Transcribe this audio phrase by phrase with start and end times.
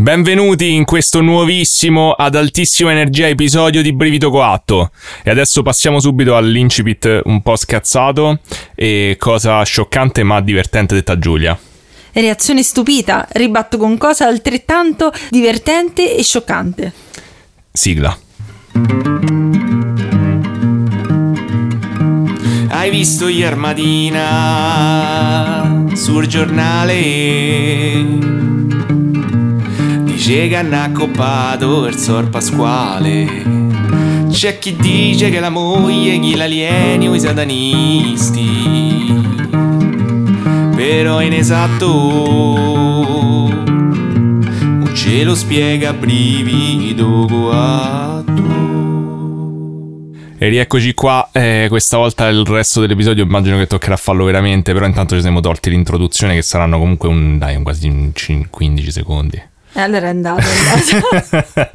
[0.00, 4.92] Benvenuti in questo nuovissimo ad altissima energia episodio di Brivido Coatto.
[5.24, 8.38] E adesso passiamo subito all'incipit un po' scazzato
[8.76, 11.58] e cosa scioccante ma divertente detta Giulia.
[12.12, 16.92] Reazione stupita, ribatto con cosa altrettanto divertente e scioccante.
[17.72, 18.16] Sigla.
[22.68, 24.46] Hai visto ieri mattina
[25.92, 26.98] sul giornale
[30.18, 33.44] dice che hanno accoppato il sor Pasquale.
[34.28, 39.14] C'è chi dice che la moglie chi l'alieni o i satanisti.
[40.74, 41.86] Però è inesatto.
[44.58, 48.56] Non ce lo spiega brivido coatto.
[50.36, 54.84] E rieccoci qua, eh, questa volta il resto dell'episodio immagino che toccherà farlo veramente, però
[54.84, 58.10] intanto ci siamo tolti l'introduzione che saranno comunque un, dai, un quasi un
[58.50, 59.47] 15 secondi.
[59.72, 60.40] E allora è andato.
[60.40, 60.44] È
[61.00, 61.70] andato.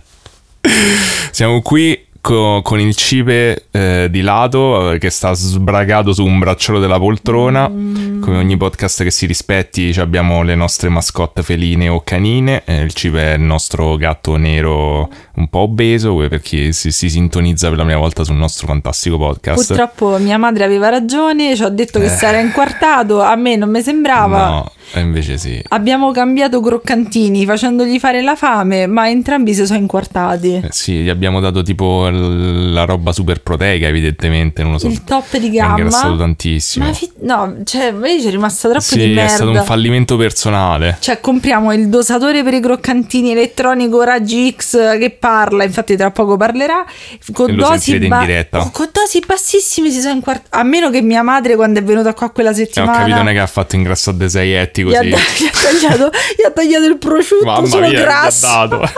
[1.31, 6.39] Siamo qui co- con il cipe eh, di lato eh, che sta sbragato su un
[6.39, 7.67] bracciolo della poltrona.
[7.67, 8.21] Mm.
[8.21, 12.63] Come ogni podcast che si rispetti, abbiamo le nostre mascotte feline o canine.
[12.63, 17.09] Eh, il cipe è il nostro gatto nero un po' obeso, per chi si, si
[17.09, 19.67] sintonizza per la prima volta sul nostro fantastico podcast.
[19.67, 22.09] Purtroppo mia madre aveva ragione, ci ho detto che Eh.
[22.09, 24.47] si era inquartato, a me non mi sembrava.
[24.47, 25.61] No, invece sì.
[25.69, 30.61] Abbiamo cambiato croccantini facendogli fare la fame, ma entrambi si sono inquartati.
[30.63, 34.87] Eh, sì, gli abbiamo dato tipo la roba super proteica, evidentemente, non lo so.
[34.87, 36.17] Il top di È ingrassato gamma.
[36.17, 36.85] tantissimo.
[36.85, 39.33] Ma fi- no, cioè, invece è rimasta troppo sì, di è merda.
[39.33, 40.97] stato un fallimento personale.
[40.99, 46.37] Cioè, compriamo il dosatore per i croccantini elettronico Raggi X che parla, infatti tra poco
[46.37, 46.85] parlerà,
[47.31, 48.69] con dosi, in diretta.
[48.71, 52.29] con dosi bassissime si sono inquart- A meno che mia madre quando è venuta qua
[52.31, 52.97] quella E ho settimana...
[52.99, 55.09] capito non è che ha fatto ingrassare dei seietti gli ha, così.
[55.09, 58.47] gli ha tagliato, gli ha tagliato il prosciutto Mamma solo mia, grasso.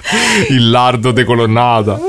[0.48, 2.00] Il lardo decolonnato.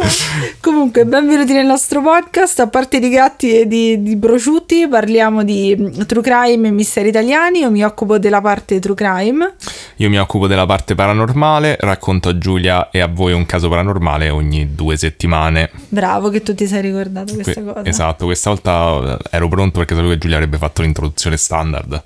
[0.59, 2.59] Comunque, benvenuti nel nostro podcast.
[2.61, 7.09] A parte di gatti e di, di prosciutti, parliamo di mm, true crime e misteri
[7.09, 7.59] italiani.
[7.59, 9.55] Io mi occupo della parte true crime.
[9.97, 14.29] Io mi occupo della parte paranormale, racconto a Giulia e a voi un caso paranormale
[14.29, 15.69] ogni due settimane.
[15.89, 17.85] Bravo che tu ti sei ricordato questa Que- cosa.
[17.85, 22.01] Esatto, questa volta eh, ero pronto perché sapevo che Giulia avrebbe fatto l'introduzione standard.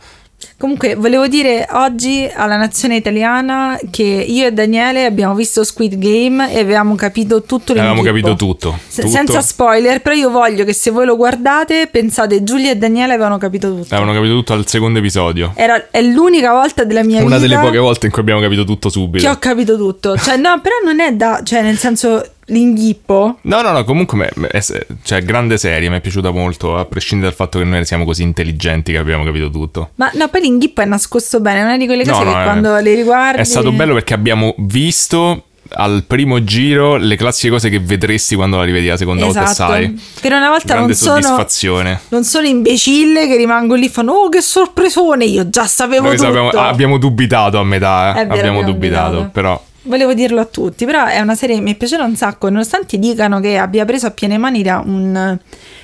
[0.57, 6.51] Comunque, volevo dire oggi alla nazione italiana che io e Daniele abbiamo visto Squid Game
[6.53, 8.27] e avevamo capito tutto Avevamo l'inghippo.
[8.27, 8.79] capito tutto.
[8.93, 9.07] Tutto.
[9.07, 13.37] Senza spoiler, però io voglio che se voi lo guardate pensate Giulia e Daniele avevano
[13.37, 13.93] capito tutto.
[13.93, 15.51] Avevano capito tutto al secondo episodio.
[15.55, 18.63] Era, è l'unica volta della mia Una vita delle poche volte in cui abbiamo capito
[18.63, 19.23] tutto subito.
[19.25, 20.17] che ho capito tutto.
[20.17, 21.41] Cioè, no, però non è da.
[21.43, 23.37] Cioè, nel senso, l'inghippo.
[23.41, 24.63] No, no, no, comunque è,
[25.03, 28.23] cioè, grande serie, mi è piaciuta molto, a prescindere dal fatto che noi siamo così
[28.23, 29.89] intelligenti che abbiamo capito tutto.
[29.95, 31.61] Ma no, poi l'inghippo è nascosto bene.
[31.63, 33.41] Non è di quelle cose No, che no, è- quando le riguardi.
[33.41, 35.43] È stato bello perché abbiamo visto
[35.77, 39.71] al primo giro le classiche cose che vedresti quando la rivedi la seconda volta Esatto.
[39.71, 39.99] sai.
[40.21, 41.97] Per una volta Grande non sono.
[42.09, 46.17] Non sono imbecille che rimango lì e fanno Oh che sorpresone Io già sapevo Noi
[46.17, 48.13] tutto sappiamo- abbiamo dubitato a metà, eh.
[48.13, 49.31] Vero, abbiamo abbiamo dubitato, dubitato.
[49.31, 52.49] però Volevo dirlo a tutti Però è una serie che mi è piaciuta un sacco
[52.49, 55.37] Nonostante dicano che abbia preso a piene mani da, un-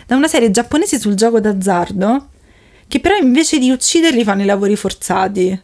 [0.07, 2.27] da una serie giapponese sul gioco d'azzardo
[2.87, 5.61] Che però invece di ucciderli fanno i lavori forzati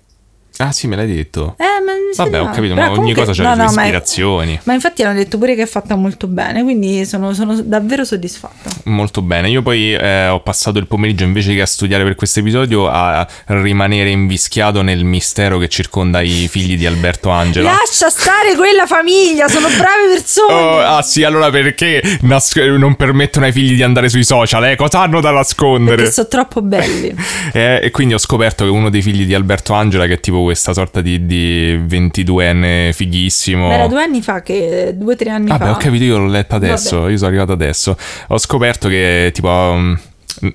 [0.58, 1.56] Ah, sì, me l'hai detto.
[1.58, 4.60] Eh ma Vabbè, ho capito, però ma ogni comunque- cosa c'ha no, no, ma ispirazioni.
[4.64, 8.70] Ma infatti hanno detto pure che è fatta molto bene Quindi sono, sono davvero soddisfatta
[8.86, 9.50] Molto bene.
[9.50, 13.28] Io poi eh, ho passato il pomeriggio invece che a studiare per questo episodio a
[13.48, 17.72] rimanere invischiato nel mistero che circonda i figli di Alberto Angela.
[17.72, 23.46] Lascia stare quella famiglia Sono brave persone Oh, ah sì, allora perché nas- non permettono
[23.46, 24.66] ai figli di andare sui social?
[24.66, 24.76] Eh?
[24.76, 25.98] Cosa hanno da nascondere?
[25.98, 27.14] Perché sono troppo belli
[27.54, 30.47] Eh, e quindi ho scoperto che uno dei figli di Alberto Angela, che è tipo
[30.48, 33.68] questa sorta di, di 22enne fighissimo.
[33.68, 35.72] Ma era due anni fa, che due o tre anni Vabbè, fa.
[35.72, 37.00] ho capito, io l'ho letta adesso.
[37.00, 37.12] Vabbè.
[37.12, 37.98] Io sono arrivato adesso.
[38.28, 39.50] Ho scoperto che tipo.
[39.50, 40.00] um,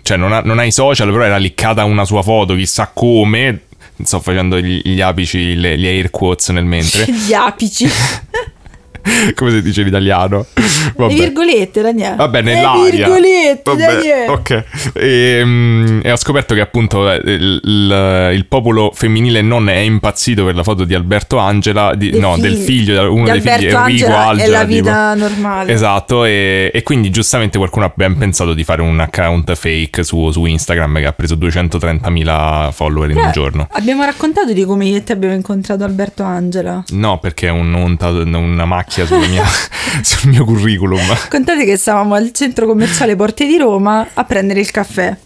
[0.02, 3.62] cioè, non ha, non ha i social, però era liccata una sua foto, chissà come.
[4.02, 7.04] Sto facendo gli, gli apici, le- gli air quotes nel mentre.
[7.12, 7.87] Gli apici.
[9.34, 10.46] come si dice in italiano?
[10.54, 11.14] Le Vabbè.
[11.14, 12.16] virgolette, Daniele.
[12.16, 12.90] Vabbè, Le nell'aria.
[13.08, 14.28] virgolette, Vabbè, Daniele.
[14.28, 14.64] ok.
[14.94, 19.76] E, mm, e ho scoperto che appunto eh, il, il- il popolo femminile non è
[19.76, 22.64] impazzito per la foto di Alberto Angela, di- no, del figli.
[22.64, 24.44] figlio, uno Di dei figli, Alberto Enrico Angela Angela.
[24.44, 24.75] è la tipo.
[24.75, 25.72] vita normale.
[25.72, 30.31] Esatto, e, e quindi giustamente qualcuno ha ben pensato di fare un account fake su,
[30.31, 33.66] su Instagram che ha preso 230.000 follower in Però un giorno.
[33.72, 36.82] Abbiamo raccontato di come io e te abbiamo incontrato Alberto Angela.
[36.90, 37.96] No, perché è un- un
[38.32, 39.44] una macchia sulla mia-
[40.03, 41.00] sul mio curriculum.
[41.29, 45.17] Contate che stavamo al centro commerciale Porte di Roma a prendere il caffè.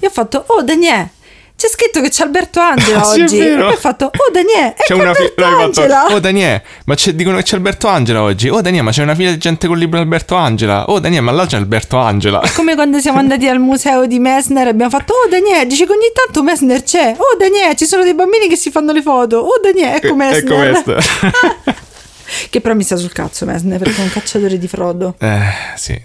[0.00, 1.10] Io ho fatto, oh Daniele,
[1.56, 3.38] c'è scritto che c'è Alberto Angela Sì, è oggi.
[3.38, 5.62] E poi ho fatto, oh Daniele, C'è una Alberto fila.
[5.62, 6.06] Angela.
[6.10, 8.48] Oh Daniele, ma c'è- dicono che c'è Alberto Angela oggi.
[8.48, 10.84] Oh Daniele, ma c'è una fila di gente con il libro di Alberto Angela.
[10.88, 12.42] Oh Daniele, ma là c'è Alberto Angela.
[12.56, 16.10] Come quando siamo andati al museo di Messner abbiamo fatto, oh Daniele, dice che ogni
[16.12, 17.14] tanto Messner c'è.
[17.16, 19.36] Oh Daniele, ci sono dei bambini che si fanno le foto.
[19.36, 20.42] Oh Daniele, ecco Messner.
[20.72, 21.90] Ecco questo.
[22.50, 25.14] Che però mi sta sul cazzo Messner perché è un cacciatore di frodo.
[25.18, 25.40] eh,
[25.76, 26.00] sì.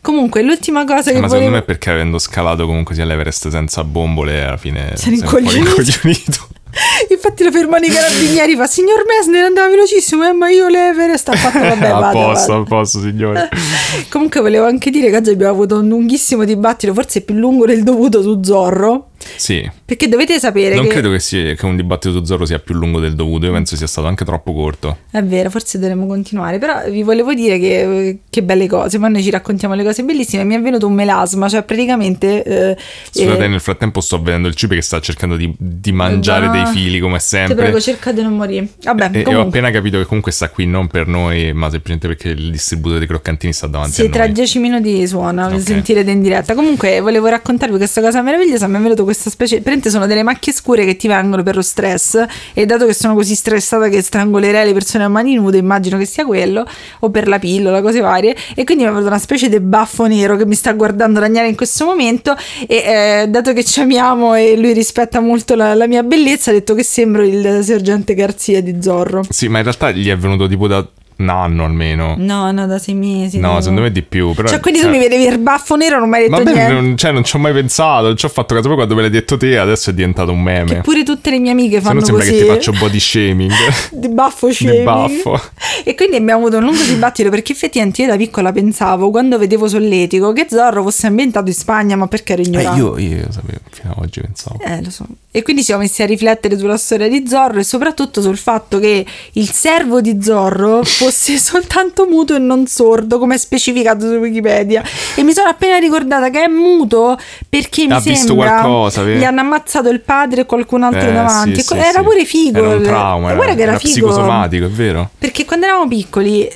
[0.00, 1.50] Comunque, l'ultima cosa che Ma secondo volevo...
[1.50, 5.74] me è perché avendo scalato comunque sia l'Everest senza bombole alla fine rincoglionito.
[5.76, 6.48] rincoglionito.
[7.10, 11.32] Infatti lo fermano i carabinieri fa Signor Messner andava velocissimo eh, ma io l'Everest ha
[11.32, 12.62] fatto vabbè a vado, posto, vado.
[12.62, 13.48] a posto signore.
[14.08, 17.82] Comunque volevo anche dire che oggi abbiamo avuto un lunghissimo dibattito Forse più lungo del
[17.82, 22.14] dovuto su Zorro Sì, Perché dovete sapere non che credo che, sia, che un dibattito
[22.14, 24.98] su Zorro sia più lungo del dovuto, io penso sia stato anche troppo corto.
[25.10, 29.22] È vero, forse dovremmo continuare, però vi volevo dire che, che belle cose, ma noi
[29.22, 30.44] ci raccontiamo le cose bellissime.
[30.44, 32.42] Mi è venuto un melasma, cioè praticamente...
[32.42, 32.76] Eh,
[33.10, 36.52] Scusate, eh, nel frattempo sto vedendo il cibo che sta cercando di, di mangiare no,
[36.52, 37.54] dei fili come Ti sempre.
[37.54, 38.68] prego, cerca di non morire.
[38.82, 42.28] Vabbè, E, ho appena capito che comunque sta qui non per noi, ma semplicemente perché
[42.28, 44.32] il distributore dei croccantini sta davanti sì, a tra noi.
[44.32, 45.60] dieci minuti suona, Ok.
[45.60, 46.54] sentirete in diretta.
[46.54, 48.66] Comunque, volevo raccontarvi questa cosa meravigliosa.
[48.68, 49.54] Mi è venuto questa specie.
[49.54, 52.22] Praticamente sono delle macchie scure che ti vengono per lo stress.
[52.52, 56.04] E dato che sono così stressata che strangolerei le persone a mani nude, immagino che
[56.04, 56.66] sia quello,
[57.00, 58.36] o per la pillola, cose varie.
[58.54, 61.48] E quindi mi è venuto una specie di baffo nero che mi sta guardando ragnare
[61.48, 62.36] in questo momento.
[62.66, 66.52] E eh, dato che ci amiamo e lui rispetta molto la, la mia bellezza, ha
[66.52, 69.24] detto che sembro il sergente Garzia di Zorro.
[69.28, 70.86] Sì, ma in realtà gli è venuto tipo da
[71.18, 72.14] un anno almeno.
[72.18, 73.38] No, no, da sei mesi.
[73.38, 74.32] No, secondo me di più.
[74.34, 76.52] Però, Cioè, quindi tu cioè, mi vedevi il baffo nero, non mi hai detto Vabbè,
[76.54, 76.72] niente.
[76.72, 78.66] non, cioè, non ci ho mai pensato, non ci ho fatto caso.
[78.68, 80.74] Poi quando me l'hai detto te, adesso è diventato un meme.
[80.74, 82.36] Che pure tutte le mie amiche Se fanno no sembra così.
[82.36, 83.52] che ti faccio body shaming.
[83.92, 84.84] di baffo Di shaming.
[84.84, 85.40] baffo.
[85.84, 89.66] E quindi abbiamo avuto un lungo dibattito perché effettivamente io da piccola pensavo, quando vedevo
[89.68, 92.78] Solletico, che Zorro fosse ambientato in Spagna, ma perché ero Eh, ignorante.
[92.80, 94.58] io, io lo sapevo, fino ad oggi pensavo.
[94.64, 95.04] Eh, lo so.
[95.30, 98.78] E quindi ci siamo messi a riflettere sulla storia di Zorro e soprattutto sul fatto
[98.78, 104.14] che il servo di Zorro fosse soltanto muto e non sordo, come è specificato su
[104.14, 104.82] Wikipedia.
[105.14, 107.18] E mi sono appena ricordata che è muto
[107.48, 109.18] perché mi Ha visto sembra qualcosa, vero?
[109.18, 111.62] gli hanno ammazzato il padre e qualcun altro Eh, davanti.
[111.62, 112.02] sì, era sì.
[112.02, 112.58] pure figo.
[112.58, 113.92] Era un trauma, era, era figo.
[113.92, 115.10] psicosomatico, è vero.
[115.18, 116.48] Perché quando eravamo piccoli,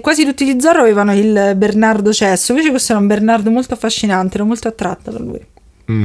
[0.00, 2.52] quasi tutti gli Zorro avevano il Bernardo Cesso.
[2.52, 5.40] Invece questo era un Bernardo molto affascinante, ero molto attratta da lui.
[5.90, 6.04] Mm.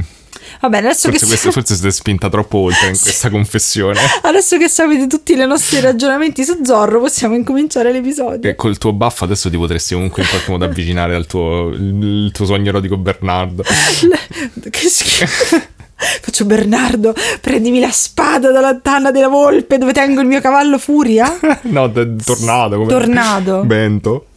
[0.63, 3.99] Va bene, adesso Forse, che questo, forse siete spinta troppo oltre in questa confessione.
[4.23, 8.49] Adesso che sapete tutti i nostri ragionamenti su Zorro, possiamo incominciare l'episodio.
[8.49, 12.31] E col tuo baffo adesso ti potresti comunque in qualche modo avvicinare al tuo, il,
[12.31, 13.61] tuo sogno erotico Bernardo.
[13.61, 15.61] che schifo.
[16.21, 21.39] Faccio Bernardo, prendimi la spada dalla tanna della volpe dove tengo il mio cavallo Furia.
[21.63, 22.77] no, d- tornado.
[22.77, 22.89] Come...
[22.89, 23.63] Tornado.
[23.65, 24.27] Bento.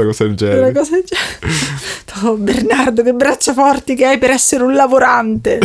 [0.00, 0.72] Una cosa del Una genere.
[0.72, 1.84] cosa del genere.
[2.22, 5.58] Oh, Bernardo, che braccia forti che hai per essere un lavorante.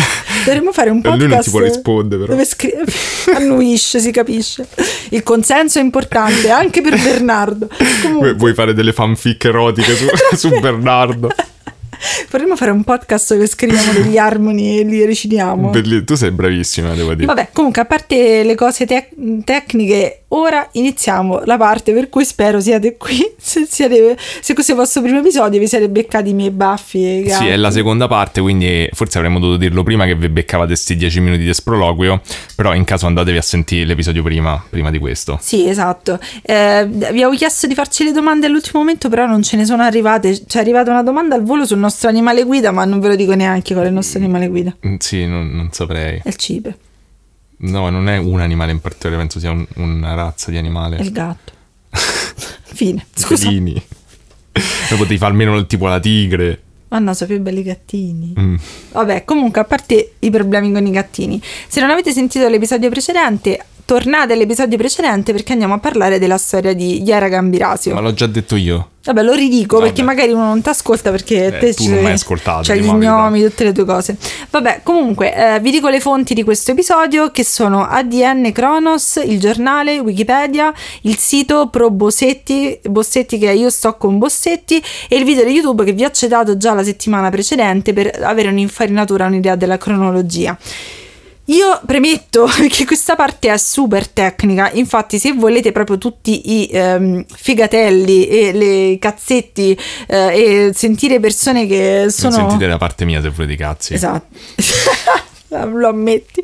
[0.44, 1.22] Dovremmo fare un E podcast.
[1.22, 2.34] lui non ti può rispondere, però.
[2.34, 2.74] Dove scri-
[3.34, 4.68] annuisce, si capisce.
[5.12, 7.70] Il consenso è importante anche per Bernardo.
[8.02, 10.06] Comunque, Vu- Vuoi fare delle fanfic erotiche su,
[10.36, 11.30] su Bernardo?
[12.30, 15.70] potremmo fare un podcast dove scriviamo degli armoni e li recitiamo.
[15.70, 17.28] Belli- tu sei bravissima, devo dire.
[17.28, 19.14] Vabbè, comunque, a parte le cose tec-
[19.46, 23.20] tecniche, ora iniziamo la parte per cui spero siate qui.
[23.42, 27.28] Se, siete, se questo è il vostro primo episodio, vi siete beccati i miei baffi.
[27.28, 30.96] Sì, è la seconda parte, quindi forse avremmo dovuto dirlo prima che vi beccavate questi
[30.96, 32.22] 10 minuti di esproloquio,
[32.56, 35.40] però in caso andatevi a sentire l'episodio prima, prima di questo.
[35.42, 36.20] Sì, esatto.
[36.44, 39.82] Eh, vi avevo chiesto di farci le domande all'ultimo momento, però non ce ne sono
[39.82, 40.46] arrivate.
[40.46, 43.34] C'è arrivata una domanda al volo sul nostro animale guida, ma non ve lo dico
[43.34, 44.74] neanche qual è il nostro animale guida.
[44.86, 46.22] Mm, Sì, non, non saprei.
[46.24, 46.76] È il cibe,
[47.64, 50.98] No, non è un animale in particolare, penso sia un- una razza di animale.
[50.98, 51.52] è il gatto.
[52.74, 53.06] Fine.
[53.14, 53.46] Scusa.
[53.48, 53.82] Felini.
[54.52, 56.62] Poi potevi fare almeno tipo la tigre.
[56.90, 58.34] Ma no, sono più belli i gattini.
[58.38, 58.56] Mm.
[58.92, 63.64] Vabbè, comunque, a parte i problemi con i gattini, se non avete sentito l'episodio precedente,
[63.86, 67.94] tornate all'episodio precedente perché andiamo a parlare della storia di Yara Gambirasio.
[67.94, 68.88] Ma l'ho già detto io.
[69.04, 69.88] Vabbè, lo ridico Vabbè.
[69.88, 72.88] perché magari uno non ti ascolta perché Eh, te tu non hai ascoltato, C'hai gli
[72.92, 74.16] gnomi, tutte le tue cose.
[74.52, 79.40] Vabbè, comunque, eh, vi dico le fonti di questo episodio che sono ADN Kronos, il
[79.40, 80.72] giornale, Wikipedia,
[81.02, 85.52] il sito Pro Bossetti, Bossetti che è Io sto con Bossetti e il video di
[85.52, 90.56] YouTube che vi ho citato già la settimana precedente per avere un'infarinatura, un'idea della cronologia.
[91.52, 97.26] Io premetto che questa parte è super tecnica, infatti se volete proprio tutti i ehm,
[97.28, 99.78] figatelli e le cazzetti
[100.08, 102.38] eh, e sentire persone che sono...
[102.38, 103.94] Non sentite la parte mia se volete cazzi.
[103.94, 104.28] Esatto.
[105.52, 106.42] Lo ammetti.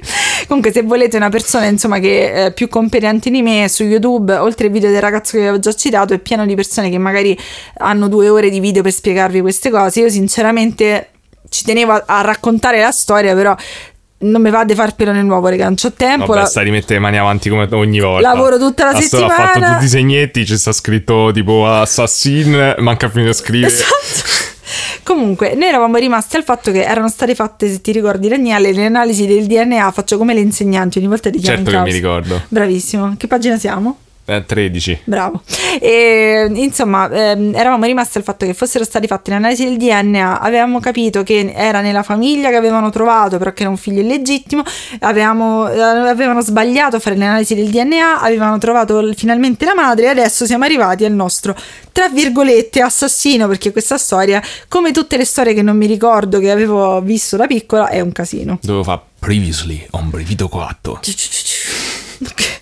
[0.48, 4.68] Comunque, se volete una persona insomma che è più competente di me su YouTube, oltre
[4.68, 7.38] al video del ragazzo che avevo già citato, è pieno di persone che magari
[7.78, 10.02] hanno due ore di video per spiegarvi queste cose.
[10.02, 11.12] Io, sinceramente,
[11.48, 13.56] ci tenevo a, a raccontare la storia, però
[14.20, 16.26] non mi va di far nel nuovo, raga, non c'ho tempo.
[16.28, 18.32] Vabbè, la- stai rimettendo le mani avanti come ogni volta.
[18.34, 19.52] Lavoro tutta la Ha sto- Ha settimana.
[19.52, 23.72] fatto tutti i segnetti, ci sta scritto tipo assassin, manca a finire di scrivere.
[23.74, 24.46] Esatto.
[25.04, 28.86] Comunque, noi eravamo rimasti al fatto che erano state fatte, se ti ricordi, Daniele, le
[28.86, 29.92] analisi del DNA.
[29.92, 32.42] Faccio come le insegnanti, ogni volta ti chiamo Certo che mi ricordo.
[32.50, 33.16] Bravissimo.
[33.18, 34.00] Che pagina siamo?
[34.30, 35.02] Eh, 13.
[35.06, 35.42] Bravo.
[35.80, 40.42] E, insomma, ehm, eravamo rimasti al fatto che fossero state fatte le analisi del DNA,
[40.42, 44.64] avevamo capito che era nella famiglia che avevano trovato, però che era un figlio illegittimo,
[45.00, 50.08] avevamo, eh, avevano sbagliato a fare le analisi del DNA, avevano trovato finalmente la madre
[50.08, 51.56] e adesso siamo arrivati al nostro,
[51.94, 56.52] tra virgolette, assassino, perché questa storia, come tutte le storie che non mi ricordo che
[56.52, 58.60] avevo visto da piccola, è un casino.
[58.62, 61.00] Dovevo fare previously on Brevito Coatto.
[62.30, 62.57] Ok.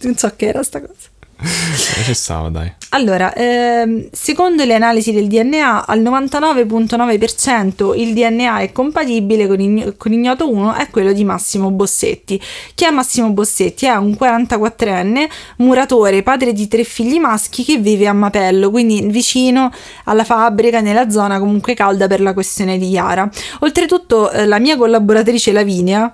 [0.00, 1.16] Non so che era sta cosa.
[1.40, 2.72] Eh, Ci stava, dai.
[2.90, 9.96] Allora, ehm, secondo le analisi del DNA, al 99.9% il DNA è compatibile con, ign-
[9.96, 12.40] con ignoto 1 è quello di Massimo Bossetti.
[12.74, 13.86] Chi è Massimo Bossetti?
[13.86, 15.28] È un 44enne
[15.58, 19.70] muratore, padre di tre figli maschi che vive a Mapello, quindi vicino
[20.04, 23.30] alla fabbrica, nella zona comunque calda per la questione di Iara.
[23.60, 26.12] Oltretutto, eh, la mia collaboratrice Lavinia,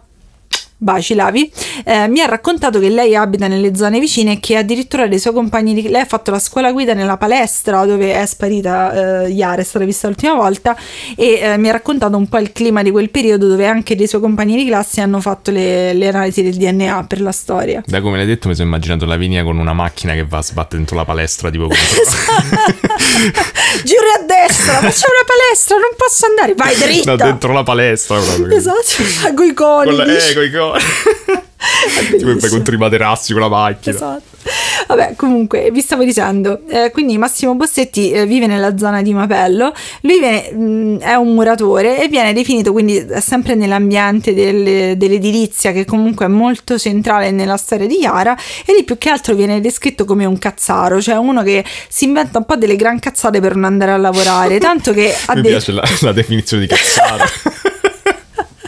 [0.76, 1.50] Baci Lavi,
[1.84, 5.32] eh, mi ha raccontato che lei abita nelle zone vicine e che addirittura dei suoi
[5.32, 9.62] compagni di lei ha fatto la scuola guida nella palestra dove è sparita eh, Iara,
[9.62, 10.76] è stata vista l'ultima volta
[11.16, 14.06] e eh, mi ha raccontato un po' il clima di quel periodo dove anche dei
[14.06, 17.82] suoi compagni di classe hanno fatto le, le analisi del DNA per la storia.
[17.86, 20.76] Da come l'hai detto mi sono immaginato Lavinia con una macchina che va a sbattere
[20.78, 21.82] dentro la palestra tipo contro...
[23.84, 27.10] Giri a destra, ma c'è una palestra, non posso andare, vai dritta.
[27.10, 28.56] no, dentro la palestra proprio.
[28.56, 29.86] Esatto, con i coni.
[29.86, 30.78] Con la- eh, coi co-
[32.18, 33.94] Tipo fai contro i materassi con la macchina.
[33.94, 34.22] Esatto.
[34.86, 39.72] Vabbè, comunque, vi stavo dicendo, eh, quindi Massimo Bossetti eh, vive nella zona di Mapello,
[40.02, 45.72] lui viene, mh, è un muratore e viene definito quindi è sempre nell'ambiente del- dell'edilizia
[45.72, 49.60] che comunque è molto centrale nella storia di Yara e lì più che altro viene
[49.62, 53.54] descritto come un cazzaro, cioè uno che si inventa un po' delle gran cazzate per
[53.54, 57.24] non andare a lavorare, tanto che Mi dei- piace la, la definizione di cazzata.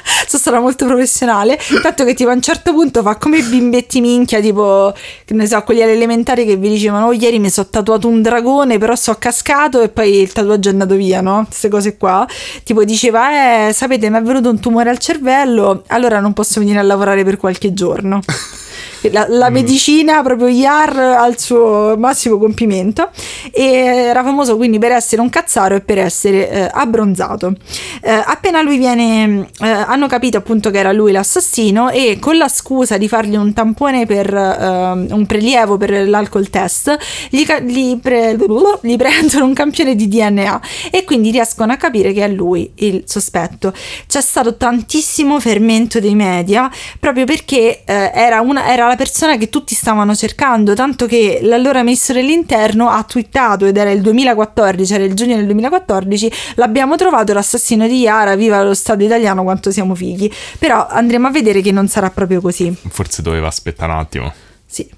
[0.26, 1.58] sono stata molto professionale.
[1.82, 4.94] Tanto che tipo a un certo punto fa come i bimbetti minchia, tipo,
[5.25, 8.22] che ne so, quelli alle elementari che vi dicevano, oh ieri mi sono tatuato un
[8.22, 11.44] dragone, però so cascato e poi il tatuaggio è andato via, no?
[11.46, 12.26] Queste cose qua.
[12.62, 16.78] Tipo diceva, eh, sapete, mi è venuto un tumore al cervello, allora non posso venire
[16.78, 18.20] a lavorare per qualche giorno.
[19.11, 23.11] La, la medicina, proprio IAR al suo massimo compimento
[23.52, 27.54] e era famoso quindi per essere un cazzaro e per essere eh, abbronzato.
[28.02, 32.49] Eh, appena lui viene, eh, hanno capito appunto che era lui l'assassino e con la
[32.49, 36.97] scusa di fargli un tampone per ehm, un prelievo per l'alcol test,
[37.30, 38.37] gli, ca- gli pre-
[38.80, 43.04] gli prendono un campione di DNA e quindi riescono a capire che è lui il
[43.06, 43.73] sospetto.
[44.06, 49.49] C'è stato tantissimo fermento dei media proprio perché eh, era, una, era la persona che
[49.49, 55.04] tutti stavano cercando, tanto che l'allora ministro dell'interno ha twittato ed era il 2014, era
[55.04, 59.94] il giugno del 2014, l'abbiamo trovato l'assassino di Yara, viva lo Stato italiano quanto siamo
[59.94, 60.32] fighi.
[60.58, 62.75] Però andremo a vedere che non sarà proprio così.
[62.88, 64.32] Forse doveva aspettare un attimo.
[64.66, 64.88] Sì.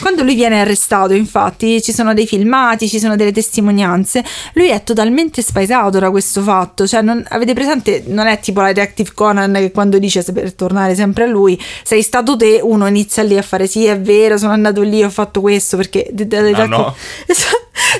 [0.00, 4.22] Quando lui viene arrestato, infatti, ci sono dei filmati, ci sono delle testimonianze.
[4.52, 6.86] Lui è totalmente spaesato da questo fatto.
[6.86, 8.04] Cioè, non, avete presente?
[8.06, 12.02] Non è tipo la Detective Conan che quando dice per tornare sempre a lui, sei
[12.02, 15.40] stato te, uno inizia lì a fare sì, è vero, sono andato lì, ho fatto
[15.40, 16.94] questo perché da da- Detective, no.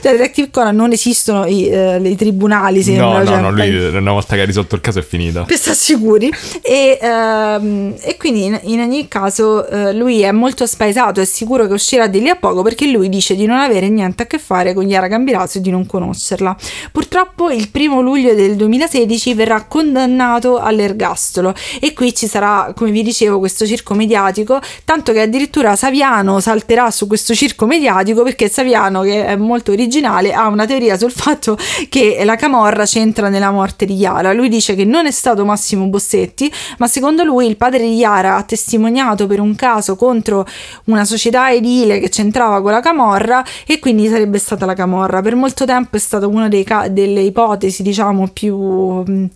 [0.03, 3.07] da Detective Conan non esistono i, eh, i tribunali, sembra.
[3.07, 5.43] no, no, cioè, no, lui una volta che ha risolto il caso è finita.
[5.43, 6.31] per stare sicuri
[6.63, 11.75] e, ehm, e quindi in, in ogni caso eh, lui è molto spaesato sicuro che
[11.75, 14.73] uscirà di lì a poco perché lui dice di non avere niente a che fare
[14.75, 16.57] con Chiara Gambirazzo e di non conoscerla
[16.93, 23.03] purtroppo il primo luglio del 2016 verrà condannato all'ergastolo e qui ci sarà come vi
[23.03, 29.03] dicevo questo circo mediatico tanto che addirittura Saviano salterà su questo circo mediatico perché Saviano
[29.03, 31.57] che è molto originale ha una teoria sul fatto
[31.89, 34.33] che la Camorra c'entra nella morte di Yara.
[34.33, 38.37] Lui dice che non è stato Massimo Bossetti, ma secondo lui il padre di Yara
[38.37, 40.47] ha testimoniato per un caso contro
[40.85, 45.23] una società edile che c'entrava con la Camorra e quindi sarebbe stata la Camorra.
[45.23, 48.57] Per molto tempo è stata una ca- delle ipotesi, diciamo, più...
[48.59, 49.31] mh,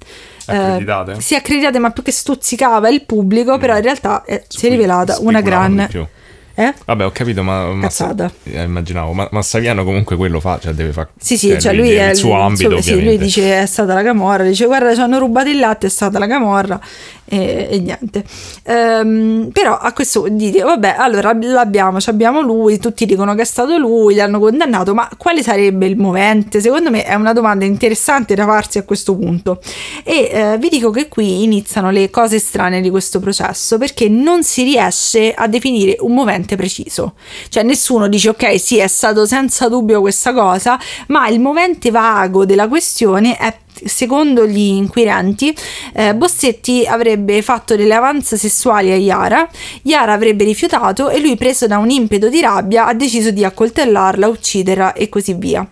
[0.48, 1.20] eh, Accreditate?
[1.20, 5.18] sì, accreditate, ma più che stuzzicava il pubblico, però in realtà eh, si è rivelata
[5.20, 5.88] una gran.
[6.54, 6.74] Eh?
[6.84, 8.30] Vabbè, ho capito, ma, ma Cazzata.
[8.44, 11.92] eh, immaginavo, ma, ma Saviano comunque quello fa, cioè deve fare Sì, sì, cioè lui,
[11.92, 15.18] è il suo ambito, sì, lui dice è stata la camorra, dice guarda ci hanno
[15.18, 16.80] rubato il latte, è stata la camorra
[17.30, 18.24] e, e niente.
[18.64, 23.78] Ehm, però a questo dite, vabbè, allora l'abbiamo, abbiamo lui, tutti dicono che è stato
[23.78, 26.60] lui, l'hanno condannato, ma quale sarebbe il movente?
[26.60, 29.60] Secondo me è una domanda interessante da farsi a questo punto.
[30.02, 34.42] E eh, vi dico che qui iniziano le cose strane di questo processo, perché non
[34.42, 37.14] si riesce a definire un movente preciso.
[37.48, 40.78] Cioè nessuno dice ok, sì, è stato senza dubbio questa cosa,
[41.08, 45.54] ma il movente vago della questione è secondo gli inquirenti,
[45.94, 49.48] eh, Bossetti avrebbe fatto delle avanze sessuali a Yara,
[49.82, 54.28] Yara avrebbe rifiutato e lui, preso da un impeto di rabbia, ha deciso di accoltellarla,
[54.28, 55.66] ucciderla e così via.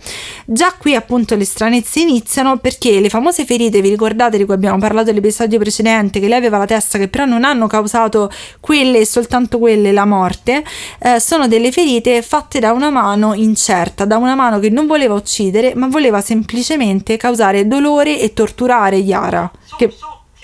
[0.45, 4.79] Già qui appunto le stranezze iniziano perché le famose ferite, vi ricordate di cui abbiamo
[4.79, 9.07] parlato nell'episodio precedente, che lei aveva la testa, che però non hanno causato quelle e
[9.07, 10.65] soltanto quelle la morte,
[11.01, 15.15] eh, sono delle ferite fatte da una mano incerta, da una mano che non voleva
[15.15, 19.51] uccidere, ma voleva semplicemente causare dolore e torturare Yara.
[19.77, 19.95] Che...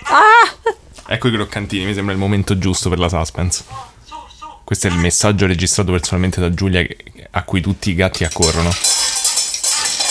[0.04, 0.72] Ah!
[1.06, 3.64] Ecco i croccantini, mi sembra il momento giusto per la suspense.
[4.64, 6.82] Questo è il messaggio registrato personalmente da Giulia
[7.32, 8.70] a cui tutti i gatti accorrono.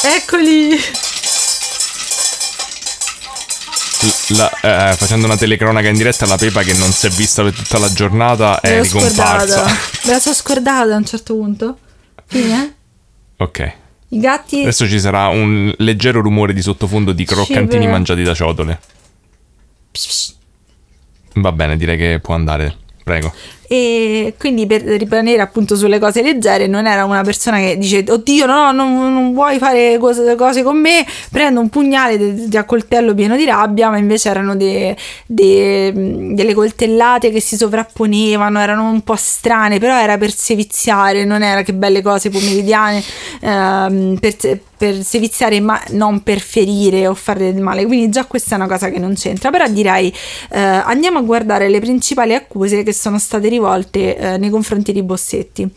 [0.04, 0.78] Eccoli!
[4.30, 7.54] La- eh, facendo una telecronaca in diretta, la Pepa che non si è vista per
[7.54, 9.48] tutta la giornata è Me ricomparsa.
[9.48, 9.72] scordata.
[10.04, 11.78] Me la sono scordata a un certo punto.
[12.26, 12.76] Fine?
[13.38, 13.74] Ok.
[14.14, 14.62] I gatti...
[14.62, 18.80] Adesso ci sarà un leggero rumore di sottofondo di croccantini mangiati da ciotole.
[19.92, 20.36] Psh, psh.
[21.36, 22.76] Va bene, direi che può andare.
[23.04, 23.34] Prego.
[23.74, 28.46] E quindi per rimanere appunto sulle cose leggere, non era una persona che dice: Oddio,
[28.46, 31.04] no, no, non, non vuoi fare cose, cose con me.
[31.32, 35.92] Prendo un pugnale de- de- a coltello pieno di rabbia, ma invece erano de- de-
[36.36, 41.64] delle coltellate che si sovrapponevano, erano un po' strane, però era per seviziare, non era
[41.64, 43.02] che belle cose pomeridiane,
[43.42, 47.88] ehm, per, per seviziare, ma non per ferire o fare del male.
[47.88, 49.50] Quindi già questa è una cosa che non c'entra.
[49.50, 50.14] Però direi
[50.52, 53.62] eh, andiamo a guardare le principali accuse che sono state rivolte
[54.18, 55.68] eh, nei confronti di Bossetti.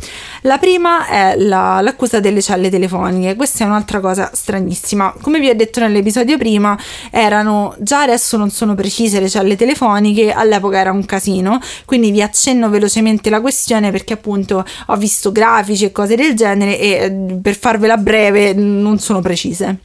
[0.42, 3.34] La prima è la- l'accusa delle celle telefoniche.
[3.34, 5.14] Questa è un'altra cosa stranissima.
[5.20, 6.78] Come vi ho detto nell'episodio prima,
[7.10, 11.60] erano già adesso non sono precise le celle telefoniche, all'epoca era un casino.
[11.84, 16.78] Quindi vi accenno velocemente la questione perché appunto ho visto grafici e cose del genere
[16.78, 19.78] e eh, per farvela breve non sono precise.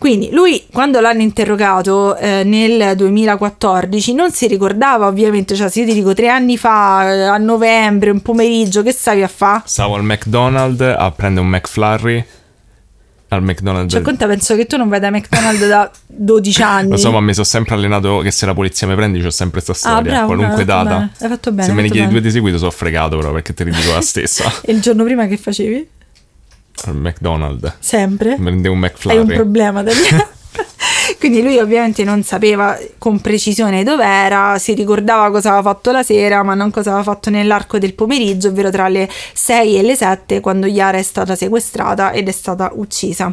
[0.00, 5.86] Quindi lui quando l'hanno interrogato eh, nel 2014 non si ricordava ovviamente, cioè se io
[5.88, 9.62] ti dico tre anni fa, eh, a novembre, un pomeriggio, che stavi a fa?
[9.66, 12.24] Stavo al McDonald's a prendere un McFlurry.
[13.28, 13.92] Al McDonald's.
[13.92, 16.88] Cioè conta, penso che tu non vai da McDonald's da 12 anni.
[16.88, 19.60] Lo so, ma mi sono sempre allenato che se la polizia mi prende c'ho sempre
[19.60, 19.98] sta storia.
[19.98, 20.96] Ah, bravo, qualunque bravo, data.
[20.96, 22.12] bene, hai fatto bene, se me ne chiedi bene.
[22.12, 24.50] due di seguito sono fregato però perché te li dico la stessa.
[24.62, 25.88] E il giorno prima che facevi?
[26.88, 27.74] Al McDonald's.
[27.78, 28.36] Sempre?
[28.38, 29.18] Mi prendevo un Hai McFlurry.
[29.20, 30.28] un problema Daniele.
[31.20, 36.42] Quindi lui ovviamente non sapeva con precisione dov'era, si ricordava cosa aveva fatto la sera,
[36.42, 40.40] ma non cosa aveva fatto nell'arco del pomeriggio, ovvero tra le 6 e le 7,
[40.40, 43.30] quando Yara è stata sequestrata ed è stata uccisa.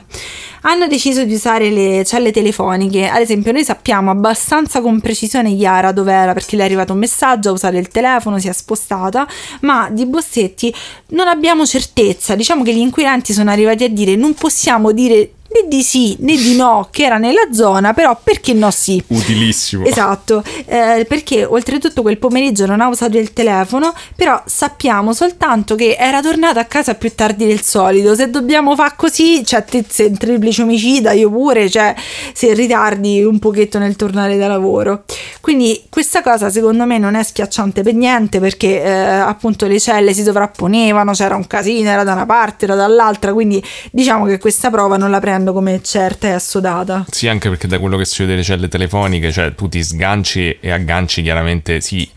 [0.64, 5.94] Hanno deciso di usare le celle telefoniche, ad esempio noi sappiamo abbastanza con precisione Yara
[5.94, 9.26] dov'era perché le è arrivato un messaggio, ha usato il telefono, si è spostata,
[9.62, 10.76] ma di Bossetti
[11.12, 15.68] non abbiamo certezza, diciamo che gli inquirenti sono arrivati a dire non possiamo dire né
[15.68, 19.02] di sì né di no che era nella zona, però perché no sì?
[19.08, 19.86] Utilissimo.
[19.86, 25.96] Esatto, eh, perché oltretutto quel pomeriggio non ha usato il telefono, però sappiamo soltanto che
[25.98, 28.16] era tornata a casa più tardi del solito.
[28.16, 31.94] Se dobbiamo fare così, cioè te sei un triplice omicida, io pure, cioè
[32.34, 35.04] se ritardi un pochetto nel tornare da lavoro.
[35.42, 40.14] Quindi questa cosa secondo me non è schiacciante per niente perché eh, appunto le celle
[40.14, 44.70] si sovrapponevano, c'era un casino, era da una parte, era dall'altra, quindi diciamo che questa
[44.70, 47.06] prova non la prendo come certa e assodata.
[47.10, 50.58] Sì, anche perché da quello che si vede delle celle telefoniche, cioè tu ti sganci
[50.60, 52.10] e agganci chiaramente sì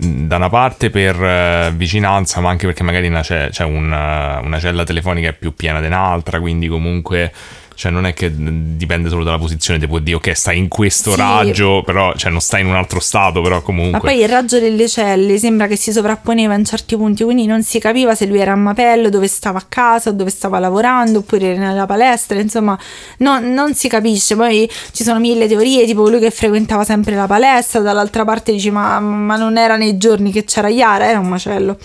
[0.00, 4.60] da una parte per eh, vicinanza, ma anche perché magari una, ce- c'è una, una
[4.60, 7.32] cella telefonica è più piena di un'altra, quindi comunque
[7.78, 11.12] cioè non è che dipende solo dalla posizione, ti può dire ok stai in questo
[11.12, 11.16] Sì.
[11.16, 13.92] raggio, però cioè non stai in un altro stato, però comunque...
[13.92, 17.62] Ma poi il raggio delle celle sembra che si sovrapponeva in certi punti, quindi non
[17.62, 21.54] si capiva se lui era a Mapello, dove stava a casa, dove stava lavorando, oppure
[21.54, 22.76] era nella palestra, insomma,
[23.18, 24.34] no- non si capisce.
[24.34, 28.72] Poi ci sono mille teorie, tipo lui che frequentava sempre la palestra, dall'altra parte dici
[28.72, 31.78] ma, ma non era nei giorni che c'era Iara, era un macello.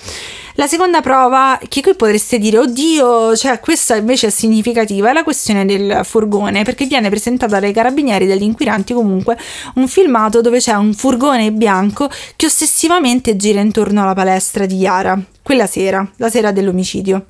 [0.56, 5.24] La seconda prova, che qui potreste dire, oddio, cioè questa invece è significativa, è la
[5.24, 9.36] questione del furgone, perché viene presentata dai carabinieri, dagli inquirenti comunque,
[9.76, 15.20] un filmato dove c'è un furgone bianco che ossessivamente gira intorno alla palestra di Yara.
[15.44, 17.26] Quella sera, la sera dell'omicidio.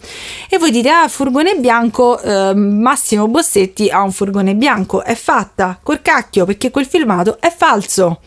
[0.47, 5.79] E voi dite, ah, furgone bianco, eh, Massimo Bossetti ha un furgone bianco, è fatta,
[5.81, 8.21] col cacchio, perché quel filmato è falso.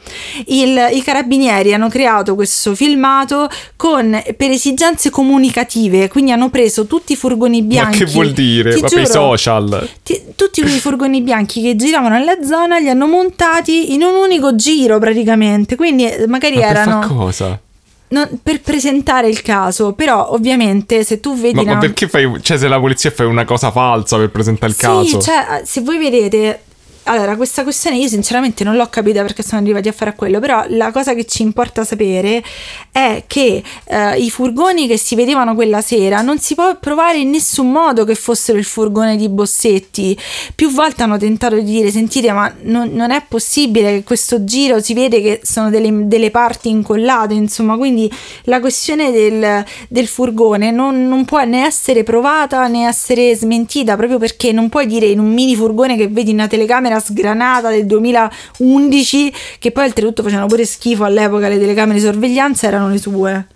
[0.46, 7.12] Il, I carabinieri hanno creato questo filmato con, per esigenze comunicative, quindi hanno preso tutti
[7.12, 7.98] i furgoni bianchi.
[8.00, 8.72] Ma che vuol dire?
[8.72, 9.88] Ti Proprio giuro, i social.
[10.02, 14.56] Ti, tutti quei furgoni bianchi che giravano nella zona li hanno montati in un unico
[14.56, 17.06] giro praticamente, quindi eh, magari Ma erano...
[17.06, 17.60] Cosa?
[18.08, 21.54] Non, per presentare il caso, però ovviamente se tu vedi...
[21.56, 21.74] Ma, una...
[21.74, 22.38] ma, perché fai...
[22.40, 25.20] Cioè se la polizia fa una cosa falsa per presentare il sì, caso?
[25.20, 26.60] Sì, cioè se voi vedete
[27.06, 30.64] allora, questa questione io sinceramente non l'ho capita perché sono arrivati a fare quello, però
[30.68, 32.42] la cosa che ci importa sapere
[32.90, 37.30] è che eh, i furgoni che si vedevano quella sera non si può provare in
[37.30, 40.18] nessun modo che fossero il furgone di Bossetti.
[40.54, 44.80] Più volte hanno tentato di dire, sentite, ma non, non è possibile che questo giro
[44.80, 48.10] si vede che sono delle, delle parti incollate, insomma, quindi
[48.44, 54.18] la questione del, del furgone non, non può né essere provata né essere smentita, proprio
[54.18, 57.70] perché non puoi dire in un mini furgone che vedi in una telecamera telecamera sgranata
[57.70, 62.98] del 2011 che poi oltretutto facevano pure schifo all'epoca le telecamere di sorveglianza erano le
[62.98, 63.46] sue.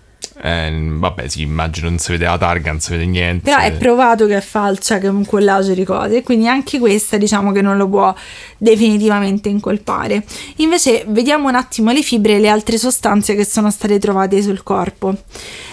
[0.42, 3.50] Eh, vabbè, sì, immagino non si vede la targa, non si vede niente.
[3.50, 7.18] Però è provato che è falsa, che è un collage di cose, quindi anche questa
[7.18, 8.14] diciamo che non lo può
[8.56, 10.24] definitivamente incolpare.
[10.56, 14.62] Invece vediamo un attimo le fibre e le altre sostanze che sono state trovate sul
[14.62, 15.14] corpo.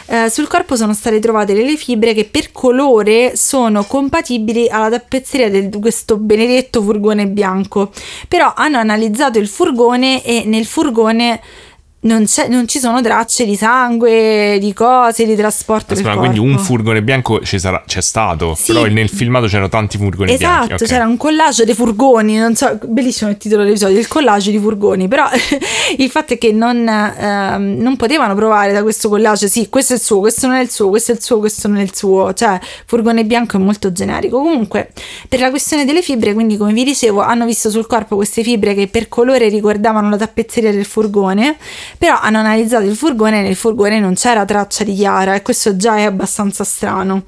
[0.09, 5.49] Eh, sul corpo sono state trovate delle fibre che per colore sono compatibili alla tappezzeria
[5.49, 7.91] di questo benedetto furgone bianco,
[8.29, 11.41] però hanno analizzato il furgone e nel furgone
[11.99, 15.93] non, non, ci sono tracce di sangue, di cose, di trasporto.
[15.93, 18.71] Aspetta, quindi un furgone bianco sarà, c'è stato, sì.
[18.71, 20.65] però nel filmato c'erano tanti furgoni esatto, bianchi.
[20.65, 20.95] Esatto, okay.
[20.95, 25.07] c'era un collage di furgoni, non so, bellissimo il titolo dell'episodio, il collage di furgoni,
[25.07, 25.25] però
[25.97, 29.95] il fatto è che non, eh, non, potevano provare da questo collage, sì, questo è
[29.95, 31.95] il suo, questo non è il suo, questo è il suo, questo non è il
[31.95, 34.39] suo, cioè furgone bianco è molto generico.
[34.39, 34.91] Comunque,
[35.27, 38.75] per la questione delle fibre, quindi come vi dicevo, hanno visto sul corpo queste fibre
[38.75, 41.57] che per colore ricordavano la tappezzeria del furgone
[41.97, 45.75] però hanno analizzato il furgone e nel furgone non c'era traccia di Chiara e questo
[45.75, 47.23] già è abbastanza strano.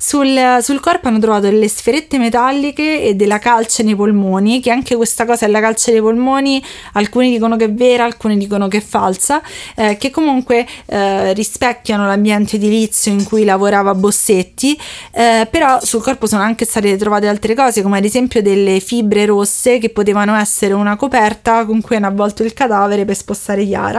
[0.00, 4.94] Sul, sul, corpo hanno trovato delle sferette metalliche e della calce nei polmoni, che anche
[4.94, 8.78] questa cosa è la calce nei polmoni, alcuni dicono che è vera, alcuni dicono che
[8.78, 9.42] è falsa,
[9.74, 14.78] eh, che comunque eh, rispecchiano l'ambiente edilizio in cui lavorava Bossetti,
[15.10, 19.26] eh, però sul corpo sono anche state trovate altre cose, come ad esempio delle fibre
[19.26, 23.97] rosse che potevano essere una coperta con cui hanno avvolto il cadavere per spostare Chiara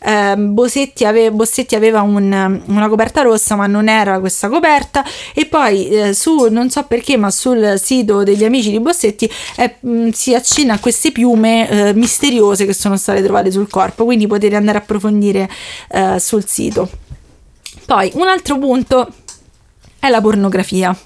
[0.00, 5.04] eh, Bossetti, ave- Bossetti, aveva un, una coperta rossa ma non era questa coperta.
[5.34, 9.76] E poi eh, su non so perché ma sul sito degli amici di Bossetti eh,
[9.80, 14.04] mh, si accenna a queste piume eh, misteriose che sono state trovate sul corpo.
[14.04, 15.48] Quindi potete andare a approfondire
[15.90, 16.88] eh, sul sito.
[17.84, 19.08] Poi un altro punto
[19.98, 20.96] è la pornografia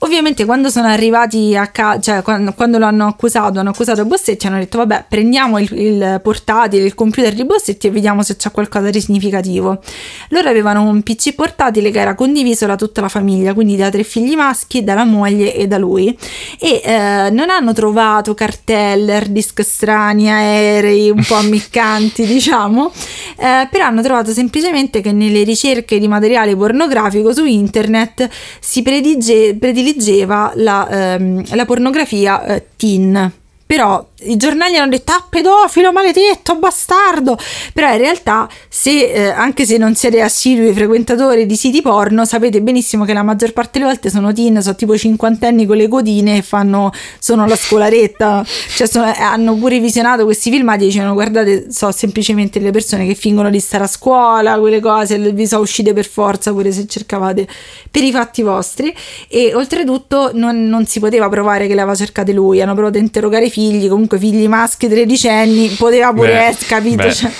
[0.00, 4.46] Ovviamente quando sono arrivati a casa, cioè quando, quando, lo hanno accusato, hanno accusato Bossetti,
[4.46, 8.52] hanno detto vabbè prendiamo il, il, portatile, il computer di Bossetti e vediamo se c'è
[8.52, 9.80] qualcosa di significativo.
[10.28, 14.04] Loro avevano un PC portatile che era condiviso da tutta la famiglia, quindi da tre
[14.04, 16.16] figli maschi, dalla moglie e da lui
[16.60, 22.92] e eh, non hanno trovato cartelle, hard disk strani, aerei, un po' ammiccanti diciamo,
[23.36, 28.28] eh, però hanno trovato semplicemente che nelle ricerche di materiale pornografico su internet
[28.60, 33.32] si predilige, predilige prediligeva la, ehm, la pornografia eh, teen.
[33.66, 37.36] Però i giornali hanno detto ah pedofilo maledetto bastardo
[37.72, 42.60] però in realtà se eh, anche se non siete assidui frequentatori di siti porno sapete
[42.60, 46.38] benissimo che la maggior parte delle volte sono teen sono tipo cinquantenni con le codine
[46.38, 48.44] e fanno sono la scolaretta.
[48.78, 53.06] Cioè sono, eh, hanno pure visionato questi filmati e dicevano guardate so semplicemente le persone
[53.06, 56.86] che fingono di stare a scuola quelle cose vi sono uscite per forza pure se
[56.86, 57.48] cercavate
[57.90, 58.94] per i fatti vostri
[59.28, 63.46] e oltretutto non, non si poteva provare che l'aveva cercate lui hanno provato a interrogare
[63.46, 67.12] i figli comunque comunque figli maschi tredicenni, poteva pure beh, essere, capito?
[67.12, 67.30] Cioè,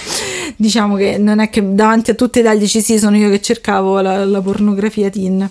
[0.55, 3.41] diciamo che non è che davanti a tutti i tagli ci sì, sono io che
[3.41, 5.49] cercavo la, la pornografia teen.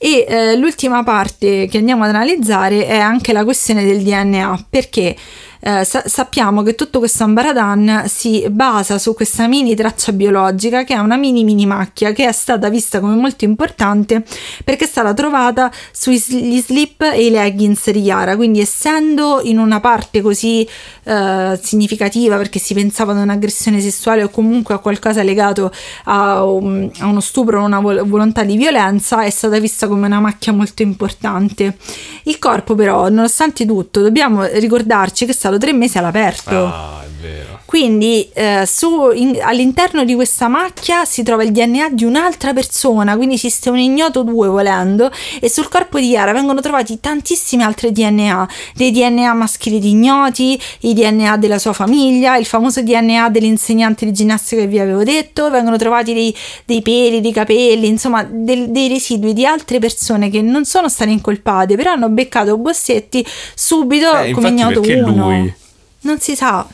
[0.00, 5.14] E eh, l'ultima parte che andiamo ad analizzare è anche la questione del DNA, perché
[5.60, 10.94] eh, sa- sappiamo che tutto questo ambaradan si basa su questa mini traccia biologica che
[10.94, 14.24] è una mini mini macchia che è stata vista come molto importante
[14.64, 18.36] perché è stata trovata sugli slip e i leggings di Yara.
[18.36, 20.66] Quindi essendo in una parte così
[21.04, 25.72] eh, significativa perché si pensava ad un'aggressione sessuale o comunque a qualcosa legato
[26.04, 30.06] a, um, a uno stupro o una vol- volontà di violenza è stata vista come
[30.06, 31.76] una macchia molto importante.
[32.24, 36.66] Il corpo però nonostante tutto dobbiamo ricordarci che sta stato tre mesi all'aperto.
[36.66, 37.57] Ah, è vero.
[37.68, 43.14] Quindi eh, su, in, all'interno di questa macchia si trova il DNA di un'altra persona,
[43.14, 47.92] quindi esiste un ignoto 2 volendo, e sul corpo di Yara vengono trovati tantissimi altri
[47.92, 54.06] DNA, dei DNA maschili di ignoti, i DNA della sua famiglia, il famoso DNA dell'insegnante
[54.06, 58.70] di ginnastica che vi avevo detto, vengono trovati dei, dei peli, dei capelli, insomma del,
[58.70, 63.22] dei residui di altre persone che non sono state incolpate, però hanno beccato Bossetti
[63.54, 65.14] subito Eh, come ignoto perché 1.
[65.14, 65.54] lui?
[66.00, 66.66] Non si sa.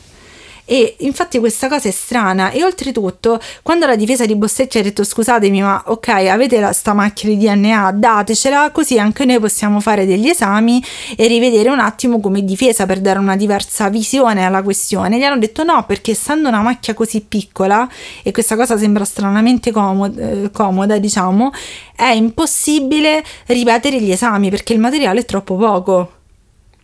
[0.65, 2.49] E infatti questa cosa è strana.
[2.49, 6.93] E oltretutto quando la difesa di Bossetti ha detto scusatemi ma ok avete la, sta
[6.93, 10.83] macchina di DNA datecela così anche noi possiamo fare degli esami
[11.15, 15.17] e rivedere un attimo come difesa per dare una diversa visione alla questione.
[15.17, 17.87] Gli hanno detto no perché essendo una macchia così piccola
[18.23, 21.51] e questa cosa sembra stranamente comoda, eh, comoda diciamo
[21.95, 26.14] è impossibile ripetere gli esami perché il materiale è troppo poco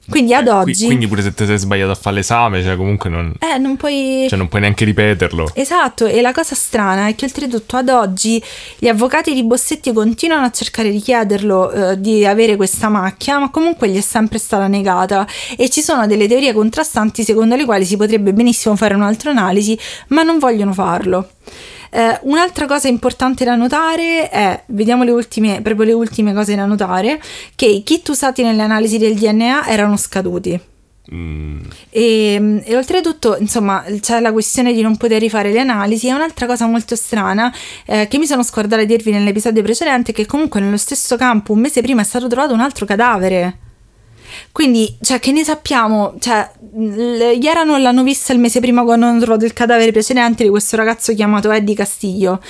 [0.09, 3.33] quindi ad oggi quindi pure se ti sei sbagliato a fare l'esame, cioè comunque non,
[3.39, 5.51] eh, non puoi cioè non puoi neanche ripeterlo.
[5.53, 8.41] Esatto, e la cosa strana è che oltretutto ad oggi
[8.77, 13.49] gli avvocati di Bossetti continuano a cercare di chiederlo eh, di avere questa macchia, ma
[13.49, 17.85] comunque gli è sempre stata negata e ci sono delle teorie contrastanti secondo le quali
[17.85, 21.29] si potrebbe benissimo fare un'altra analisi, ma non vogliono farlo.
[21.93, 26.65] Eh, un'altra cosa importante da notare è, vediamo le ultime, proprio le ultime cose da
[26.65, 27.21] notare,
[27.55, 30.59] che i kit usati nelle analisi del DNA erano scaduti.
[31.13, 36.07] Mm, E, e oltretutto, insomma, c'è la questione di non poter rifare le analisi.
[36.07, 37.53] E un'altra cosa molto strana
[37.85, 41.51] eh, che mi sono scordata di dirvi nell'episodio precedente è che comunque nello stesso campo
[41.51, 43.57] un mese prima è stato trovato un altro cadavere.
[44.51, 46.15] Quindi, cioè, che ne sappiamo?
[46.19, 50.75] Cioè, non l'hanno vista il mese prima quando hanno trovato il cadavere precedente di questo
[50.75, 52.41] ragazzo chiamato Eddie Castiglio.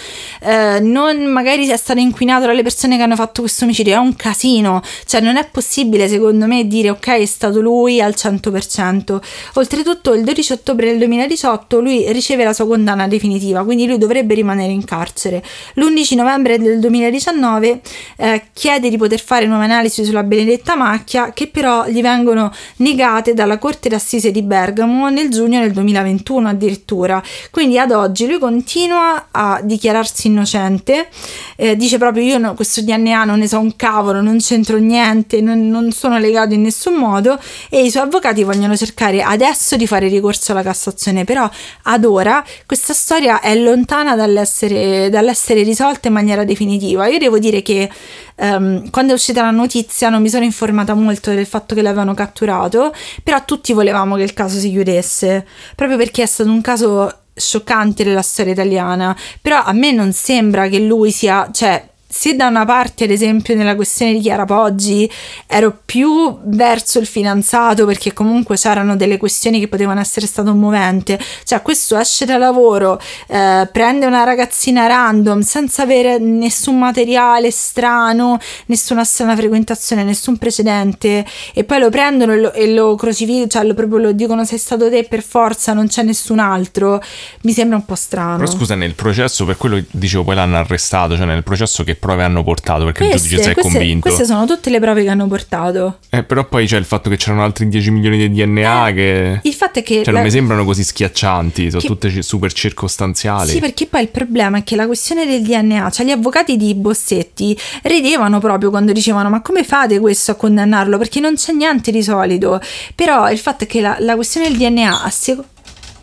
[0.42, 3.94] Eh, non magari è stato inquinato dalle persone che hanno fatto questo omicidio.
[3.94, 4.82] È un casino.
[5.06, 9.22] Cioè, non è possibile, secondo me, dire ok, è stato lui al 100%.
[9.54, 14.34] Oltretutto, il 12 ottobre del 2018 lui riceve la sua condanna definitiva, quindi lui dovrebbe
[14.34, 15.44] rimanere in carcere.
[15.76, 17.82] L'11 novembre del 2019
[18.18, 23.34] eh, chiede di poter fare nuove analisi sulla benedetta macchia, che però gli vengono negate
[23.34, 27.22] dalla Corte d'Assise di Bergamo nel giugno del 2021 addirittura.
[27.50, 31.10] Quindi ad oggi lui continua a dichiararsi innocente,
[31.56, 35.42] eh, dice proprio io no- questo DNA non ne so un cavolo, non c'entro niente,
[35.42, 37.40] non, non sono legato in nessun modo
[37.70, 41.50] e i suoi avvocati vogliono cercare adesso di fare ricorso alla Cassazione, però
[41.84, 47.08] ad ora questa storia è lontana dall'essere, dall'essere risolta in maniera definitiva.
[47.08, 47.90] Io devo dire che
[48.36, 52.14] ehm, quando è uscita la notizia non mi sono informata molto del fatto che l'avevano
[52.14, 57.16] catturato, però tutti volevamo che il caso si chiudesse, proprio perché è stato un caso
[57.34, 62.48] scioccante della storia italiana, però a me non sembra che lui sia, cioè se da
[62.48, 65.10] una parte, ad esempio, nella questione di Chiara Poggi
[65.48, 70.60] ero più verso il fidanzato perché comunque c'erano delle questioni che potevano essere state un
[70.60, 77.50] movente, cioè questo esce da lavoro, eh, prende una ragazzina random senza avere nessun materiale
[77.50, 83.48] strano, nessuna strana frequentazione, nessun precedente e poi lo prendono e lo, e lo crocifiggono,
[83.48, 87.02] cioè lo, proprio lo dicono sei stato te per forza, non c'è nessun altro,
[87.44, 88.40] mi sembra un po' strano.
[88.40, 92.24] Però scusa, nel processo, per quello dicevo, poi l'hanno arrestato, cioè nel processo che prove
[92.24, 94.02] hanno portato, perché il giudice si è queste, convinto.
[94.08, 96.00] queste sono tutte le prove che hanno portato.
[96.10, 99.40] Eh, però poi c'è il fatto che c'erano altri 10 milioni di DNA Eh, che...
[99.44, 99.98] Il fatto è che...
[99.98, 103.52] Cioè, non la- mi sembrano così schiaccianti, sono Che- tutte super circostanziali.
[103.52, 106.74] Sì, perché poi il problema è che la questione del DNA, cioè gli avvocati di
[106.74, 110.98] Bossetti ridevano proprio quando dicevano ma come fate questo a condannarlo?
[110.98, 112.60] Perché non c'è niente di solito.
[112.96, 115.46] Però il fatto è che la, la questione del DNA, seco-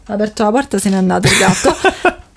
[0.06, 1.76] ha aperto la porta se n'è andato il gatto.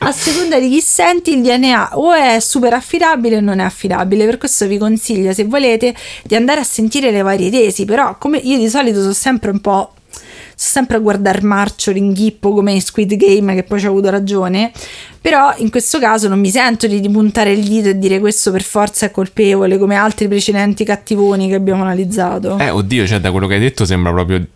[0.02, 4.24] A seconda di chi senti il DNA o è super affidabile o non è affidabile,
[4.24, 8.38] per questo vi consiglio se volete di andare a sentire le varie tesi, però come
[8.38, 9.92] io di solito sono sempre un po'
[10.54, 14.72] sempre a guardare marcio, ringhippo come in Squid Game che poi ci ho avuto ragione.
[15.20, 18.62] Però in questo caso non mi sento di puntare il dito e dire questo per
[18.62, 22.58] forza è colpevole come altri precedenti cattivoni che abbiamo analizzato.
[22.58, 24.46] Eh, oddio, cioè, da quello che hai detto sembra proprio...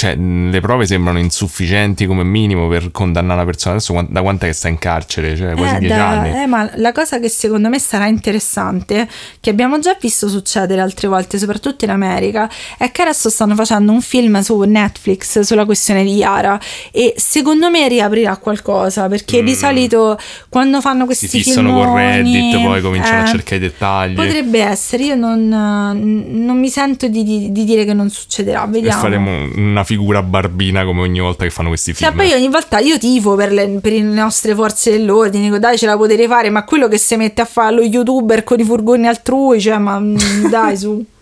[0.00, 3.74] Cioè, le prove sembrano insufficienti come minimo per condannare una persona.
[3.74, 5.36] Adesso da quant'è che sta in carcere?
[5.36, 6.42] Cioè, quasi Eh, dieci da- anni.
[6.42, 9.06] eh, ma la cosa che secondo me sarà interessante,
[9.40, 13.92] che abbiamo già visto succedere altre volte, soprattutto in America, è che adesso stanno facendo
[13.92, 16.58] un film su Netflix sulla questione di Yara
[16.92, 19.54] e secondo me riaprirà qualcosa, perché di Mm.
[19.54, 23.58] solito quando fanno Si questi fissano con filmoni, Reddit, poi cominciano a eh, cercare i
[23.58, 24.14] dettagli.
[24.14, 28.68] Potrebbe essere, io non, non mi sento di, di- di dire che non succederà, E
[28.68, 28.98] vediamo.
[29.00, 32.20] faremo una figura barbina come ogni volta che fanno questi Cioè, film.
[32.20, 35.86] poi ogni volta io tifo per le, per le nostre forze dell'ordine, dico dai ce
[35.86, 39.08] la potete fare, ma quello che si mette a fare lo youtuber con i furgoni
[39.08, 40.16] altrui, cioè ma mm,
[40.48, 41.04] dai su.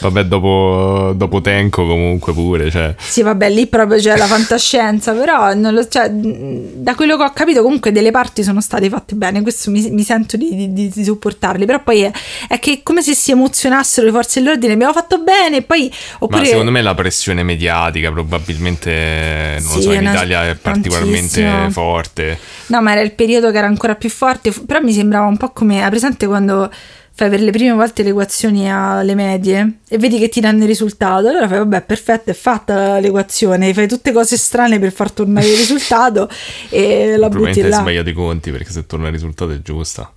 [0.00, 2.94] Vabbè, dopo, dopo Tenko comunque pure, cioè.
[2.98, 7.32] Sì, vabbè, lì proprio c'è la fantascienza, però non lo, cioè, da quello che ho
[7.32, 11.04] capito comunque delle parti sono state fatte bene, questo mi, mi sento di, di, di,
[11.04, 12.12] supportarli, però poi è,
[12.48, 15.92] è, che come se si emozionassero le forze dell'ordine, abbiamo fatto bene, poi...
[16.20, 16.40] Oppure...
[16.40, 21.68] Ma secondo me la pressione mediatica probabilmente, non sì, lo so, in Italia è particolarmente
[21.70, 22.38] forte.
[22.66, 25.50] No, ma era il periodo che era ancora più forte, però mi sembrava un po'
[25.50, 26.70] come, hai presente quando
[27.16, 30.66] fai per le prime volte le equazioni alle medie e vedi che ti danno il
[30.66, 35.46] risultato, allora fai vabbè perfetto è fatta l'equazione, fai tutte cose strane per far tornare
[35.46, 36.28] il risultato
[36.70, 37.76] e la butti là.
[37.76, 40.12] hai sbagliato i conti perché se torna il risultato è giusta.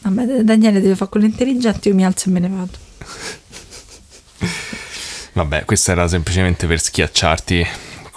[0.00, 2.78] Vabbè Daniele deve fare quello intelligente, io mi alzo e me ne vado.
[5.34, 7.66] vabbè, questo era semplicemente per schiacciarti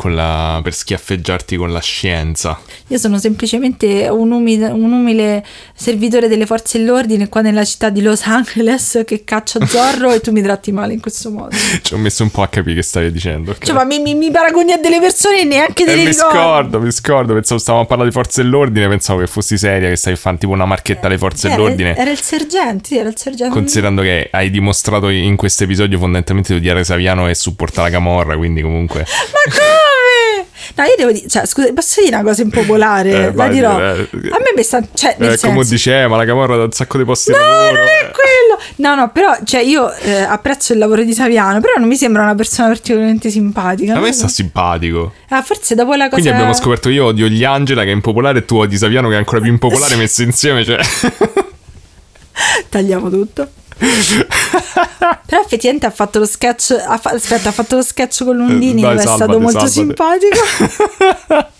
[0.05, 2.59] la, per schiaffeggiarti con la scienza.
[2.87, 5.43] Io sono semplicemente un umile, un umile,
[5.77, 10.31] servitore delle forze dell'ordine qua nella città di Los Angeles che caccia Zorro e tu
[10.31, 11.55] mi tratti male in questo modo.
[11.81, 13.51] Ci ho messo un po' a capire che stavi dicendo.
[13.51, 13.67] Okay?
[13.67, 16.79] Cioè, ma mi, mi, mi, paragoni a delle persone e neanche delle eh, Mi scordo,
[16.79, 17.33] mi scordo.
[17.33, 20.37] Pensavo stavamo a parlare di forze dell'ordine, pensavo che fossi seria, che stavi a fare
[20.37, 21.95] tipo una marchetta alle forze eh, dell'ordine.
[21.95, 23.53] Era il sergente, sì, era il sergente.
[23.53, 28.35] Considerando che hai dimostrato in questo episodio fondamentalmente di odiare Saviano e supporta la Camorra,
[28.35, 29.01] quindi comunque...
[29.05, 29.96] ma come?
[30.75, 33.11] No, io devo dire, cioè, scusa, posso dire una cosa impopolare?
[33.11, 33.79] Eh, la dirò.
[33.79, 34.81] Eh, a me mi sta.
[34.93, 35.47] Cioè, nel eh, senso...
[35.47, 37.77] come dice, eh, ma la camorra da un sacco di posti no, lavoro.
[37.77, 38.59] non è quello.
[38.77, 42.23] No, no, però, cioè, io eh, apprezzo il lavoro di Saviano, però non mi sembra
[42.23, 43.95] una persona particolarmente simpatica.
[43.95, 45.13] A me sta simpatico.
[45.29, 46.15] Ah, forse dopo la cosa.
[46.15, 49.15] Quindi abbiamo scoperto io odio gli Angela, che è impopolare, e tu odi Saviano, che
[49.15, 50.79] è ancora più impopolare, messo insieme, cioè.
[52.69, 53.49] Tagliamo tutto.
[55.47, 56.71] Effettivamente ha fatto lo sketch.
[56.71, 58.81] Ha fa- aspetta, ha fatto lo sketch con Lundini.
[58.81, 59.71] Eh, dai, è stato molto salvate.
[59.71, 61.47] simpatico.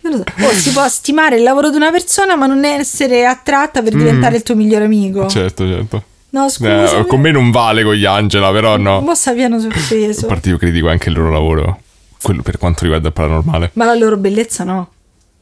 [0.00, 0.24] so.
[0.46, 3.98] Oh, si può stimare il lavoro di una persona, ma non essere attratta per mm.
[3.98, 5.26] diventare il tuo migliore amico.
[5.26, 6.02] Certo, certo.
[6.30, 7.00] No, scusa.
[7.00, 9.00] Eh, con me non vale con gli Angela, però no.
[9.00, 10.24] Mo' Saviano sorpreso.
[10.24, 11.80] A parte io critico anche il loro lavoro.
[12.22, 13.70] Quello per quanto riguarda il paranormale.
[13.74, 14.90] Ma la loro bellezza no.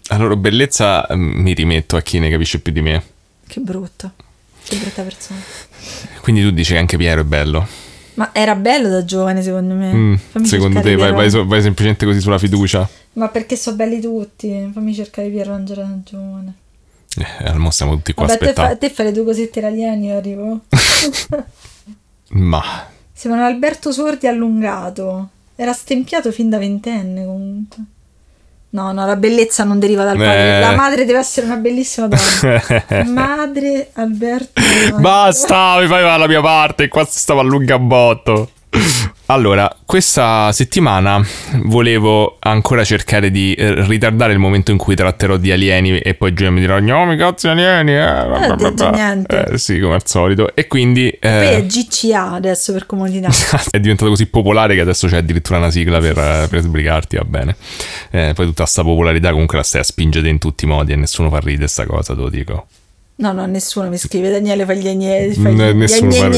[0.09, 3.03] La loro bellezza mm, mi rimetto a chi ne capisce più di me.
[3.47, 4.13] Che brutto.
[4.69, 5.41] Che brutta persona.
[6.21, 7.67] Quindi tu dici che anche Piero è bello.
[8.15, 9.93] Ma era bello da giovane, secondo me.
[9.93, 12.87] Mm, secondo te vai, vai, vai, semplicemente così sulla fiducia?
[13.15, 14.71] Ma perché sono belli tutti?
[14.73, 16.55] Fammi cercare Piero Angela da giovane.
[17.17, 20.07] Eh, al siamo tutti qua Vabbè, a te, fa, te fai le due cosette italiane,
[20.07, 20.61] io arrivo.
[22.31, 22.63] Ma...
[23.13, 25.31] Sembra Alberto Sordi allungato.
[25.57, 27.79] Era stempiato fin da ventenne comunque.
[28.71, 30.57] No, no, la bellezza non deriva dal padre.
[30.57, 30.61] Eh.
[30.61, 33.05] La madre deve essere una bellissima donna.
[33.09, 34.61] madre Alberto.
[34.99, 36.89] Basta, mi fai la mia parte.
[36.89, 38.51] Qua si stava a lunga botto.
[39.31, 41.23] Allora, questa settimana
[41.65, 46.33] volevo ancora cercare di eh, ritardare il momento in cui tratterò di alieni e poi
[46.33, 49.45] Giulia mi dirà no, mi cazzo alieni, eh, eh, niente.
[49.51, 50.55] Eh, sì, come al solito.
[50.55, 51.11] E quindi...
[51.11, 53.29] Eh, poi è GCA adesso per comodità.
[53.71, 57.25] è diventato così popolare che adesso c'è addirittura una sigla per, eh, per sbrigarti, va
[57.25, 57.55] bene.
[58.11, 60.97] Eh, poi tutta questa popolarità comunque la stai a spingere in tutti i modi e
[60.97, 62.67] nessuno fa ridere sta cosa, te lo dico.
[63.17, 65.37] No, no, nessuno mi scrive Daniele fa gli agnelli.
[65.75, 66.29] Nessuno, fa,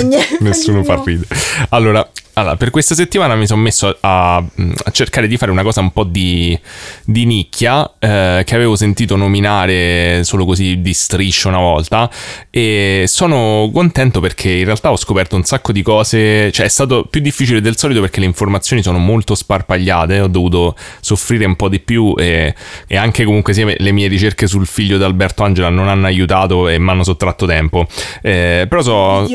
[0.40, 1.29] nessuno fa ridere.
[1.68, 5.80] Allora, allora, per questa settimana mi sono messo a, a, cercare di fare una cosa
[5.80, 6.58] un po' di,
[7.04, 12.08] di nicchia eh, che avevo sentito nominare solo così di striscio una volta
[12.48, 17.04] e sono contento perché in realtà ho scoperto un sacco di cose, cioè è stato
[17.04, 21.68] più difficile del solito perché le informazioni sono molto sparpagliate, ho dovuto soffrire un po'
[21.68, 22.54] di più e,
[22.86, 26.68] e anche comunque sia le mie ricerche sul figlio di Alberto Angela non hanno aiutato
[26.68, 27.86] e mi hanno sottratto tempo.
[28.22, 29.26] Eh, però so...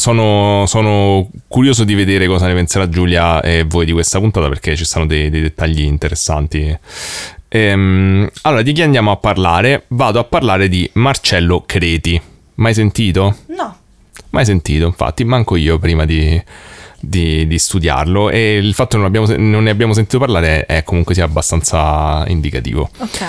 [0.00, 4.74] sono, sono, curioso di vedere cosa ne penserà Giulia e voi di questa puntata perché
[4.74, 6.76] ci sono dei, dei dettagli interessanti.
[7.48, 9.84] Ehm, allora, di chi andiamo a parlare?
[9.88, 12.20] Vado a parlare di Marcello Creti.
[12.54, 13.36] Mai sentito?
[13.48, 13.76] No.
[14.30, 16.42] Mai sentito, infatti, manco io prima di,
[16.98, 20.82] di, di studiarlo e il fatto che non, abbiamo, non, ne abbiamo sentito parlare è
[20.82, 22.88] comunque sia abbastanza indicativo.
[22.96, 23.24] Ok.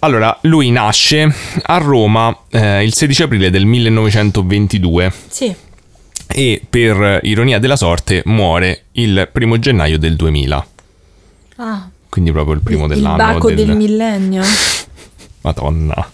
[0.00, 5.12] Allora, lui nasce a Roma eh, il 16 aprile del 1922.
[5.28, 5.66] Sì
[6.28, 10.66] e per ironia della sorte muore il primo gennaio del 2000.
[11.56, 11.88] Ah.
[12.08, 13.22] Quindi proprio il primo il, dell'anno.
[13.22, 14.42] Il baco del, del millennio.
[15.42, 16.10] Madonna.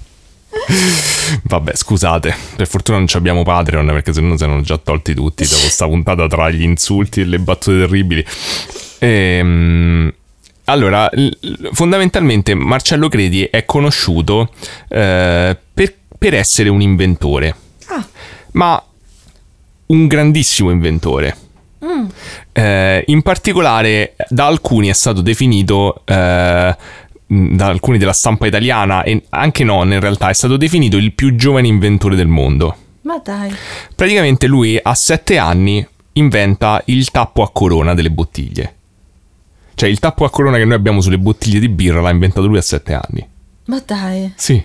[1.43, 5.45] Vabbè, scusate, per fortuna non abbiamo Patreon perché se no si erano già tolti tutti
[5.45, 8.25] dopo questa puntata tra gli insulti e le battute terribili.
[8.99, 10.13] Ehm,
[10.65, 11.11] allora,
[11.73, 14.51] fondamentalmente Marcello Credi è conosciuto
[14.89, 17.55] eh, per, per essere un inventore.
[17.89, 18.07] Ah.
[18.53, 18.83] Ma
[19.95, 21.37] un grandissimo inventore.
[21.85, 22.07] Mm.
[22.53, 26.77] Eh, in particolare da alcuni è stato definito, eh,
[27.27, 31.37] da alcuni della stampa italiana e anche non in realtà, è stato definito il più
[31.37, 32.77] giovane inventore del mondo.
[33.03, 33.55] Ma dai.
[33.95, 38.75] Praticamente lui a sette anni inventa il tappo a corona delle bottiglie.
[39.75, 42.59] Cioè il tappo a corona che noi abbiamo sulle bottiglie di birra l'ha inventato lui
[42.59, 43.29] a sette anni.
[43.67, 44.33] Ma dai.
[44.37, 44.63] Sì.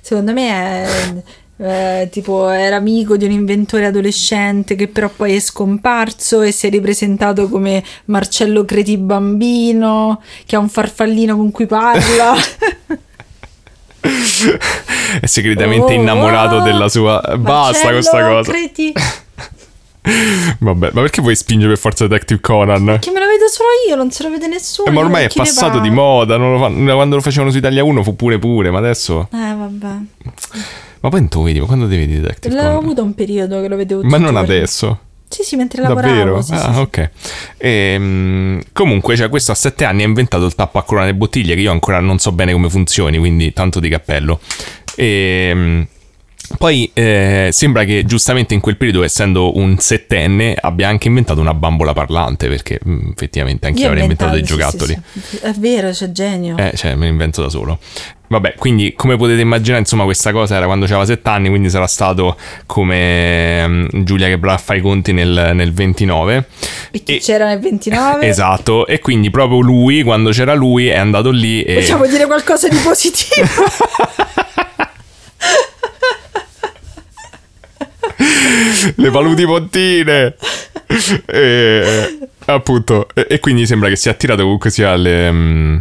[0.00, 1.22] Secondo me è...
[1.60, 6.68] eh, tipo era amico di un inventore adolescente che però poi è scomparso e si
[6.68, 12.34] è ripresentato come Marcello Creti bambino che ha un farfallino con cui parla
[15.20, 17.20] È segretamente Oh, innamorato oh, della sua...
[17.36, 18.50] Basta Marcello questa cosa.
[18.52, 18.92] Creti.
[20.58, 22.98] Vabbè, ma perché vuoi spingere per forza Detective Conan?
[23.00, 25.28] che me lo vedo solo io non se lo vede nessuno Eh, ma ormai è
[25.34, 28.78] passato di moda, lo fanno- quando lo facevano su Italia 1 fu pure pure, ma
[28.78, 29.28] adesso...
[29.32, 29.96] eh vabbè
[31.00, 32.84] Ma poi lo vedi, ma quando devi Detective l'avevo Conan?
[32.90, 34.98] avuto un periodo che lo vedevo Ma tutti i non adesso.
[35.28, 36.42] sì sì mentre lavoravo Davvero?
[36.42, 37.10] sì, ah, sì, ok.
[37.58, 41.54] Ehm, comunque, cioè, questo a sette anni ha inventato il tappo a corona delle bottiglie,
[41.54, 44.40] che io ancora non so bene come funzioni, quindi tanto di cappello.
[44.96, 45.86] Ehm,
[46.56, 51.54] poi eh, sembra che giustamente in quel periodo, essendo un settenne, abbia anche inventato una
[51.54, 54.98] bambola parlante, perché mh, effettivamente anche io avrei inventato dei giocattoli.
[55.12, 55.36] sì, sì.
[55.38, 57.78] è vero c'è genio Eh, cioè, me ne invento da solo.
[58.30, 61.86] Vabbè, quindi come potete immaginare, insomma, questa cosa era quando aveva 7 anni, quindi sarà
[61.86, 62.36] stato
[62.66, 66.44] come mm, Giulia che brava fa i conti nel, nel 29.
[66.90, 70.96] e chi E- c'era nel 29 Esatto, e quindi proprio lui, quando c'era lui, è
[70.96, 71.74] andato lì e...
[71.76, 73.46] possiamo dire qualcosa di positivo
[78.96, 80.36] le paludi pontine.
[81.26, 85.78] e, appunto, e, e quindi sembra che sia attirato comunque sia le, mm,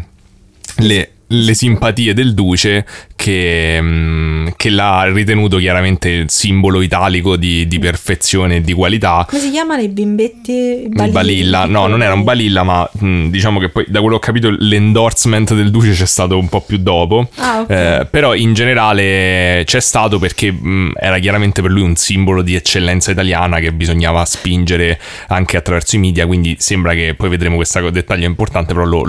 [0.77, 7.67] le, le simpatie del duce che, mm, che l'ha ritenuto chiaramente il simbolo italico di,
[7.67, 9.25] di perfezione e di qualità.
[9.27, 13.59] come si chiamano i bimbetti Il Balilla, no, non era un Balilla, ma mh, diciamo
[13.59, 16.77] che poi da quello che ho capito l'endorsement del Duce c'è stato un po' più
[16.77, 17.29] dopo.
[17.35, 17.69] Ah, ok.
[17.69, 22.55] Eh, però in generale c'è stato perché mh, era chiaramente per lui un simbolo di
[22.55, 26.25] eccellenza italiana che bisognava spingere anche attraverso i media.
[26.25, 29.03] Quindi sembra che poi vedremo questo dettaglio importante, però lo,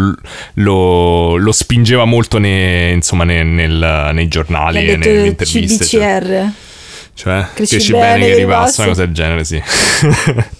[0.54, 5.84] lo- lo spingeva molto ne- insomma, ne- nel- nei giornali e nelle interviste.
[5.84, 6.50] Cioè, CBCR
[7.18, 8.82] cioè, Cresci cresci bene, bene, che ripassa.
[8.82, 9.60] una cosa del genere, sì.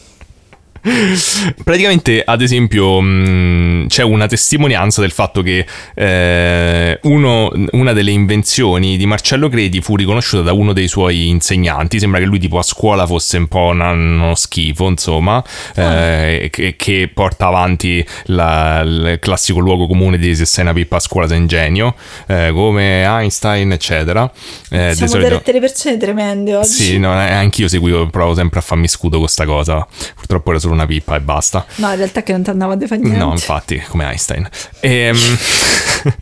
[1.64, 8.96] Praticamente, ad esempio, mh, c'è una testimonianza del fatto che eh, uno- una delle invenzioni
[8.96, 11.98] di Marcello Credi fu riconosciuta da uno dei suoi insegnanti.
[11.98, 15.42] Sembra che lui, tipo, a scuola fosse un po' una- uno schifo, insomma,
[15.74, 20.96] eh, che, che porta avanti la- il classico luogo comune di se sei una pippa
[20.96, 21.94] a scuola sei ingenio,
[22.26, 24.30] eh, come Einstein, eccetera.
[24.70, 28.62] Eh, siamo solito- delle, persone tremende oggi sì, no, eh, anch'io seguivo, provo sempre a
[28.62, 29.86] farmi scudo con sta cosa.
[30.14, 31.64] Purtroppo era solo una pippa e basta.
[31.76, 34.48] no in realtà che non ti andava a fare niente No, infatti, come Einstein.
[34.80, 35.16] Ehm,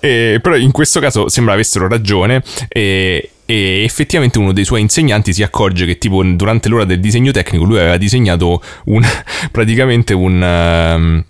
[0.00, 5.32] e- però in questo caso sembra avessero ragione e, e effettivamente uno dei suoi insegnanti
[5.32, 9.04] si accorge che tipo durante l'ora del disegno tecnico lui aveva disegnato un,
[9.52, 10.42] praticamente un...
[10.42, 11.24] ehm,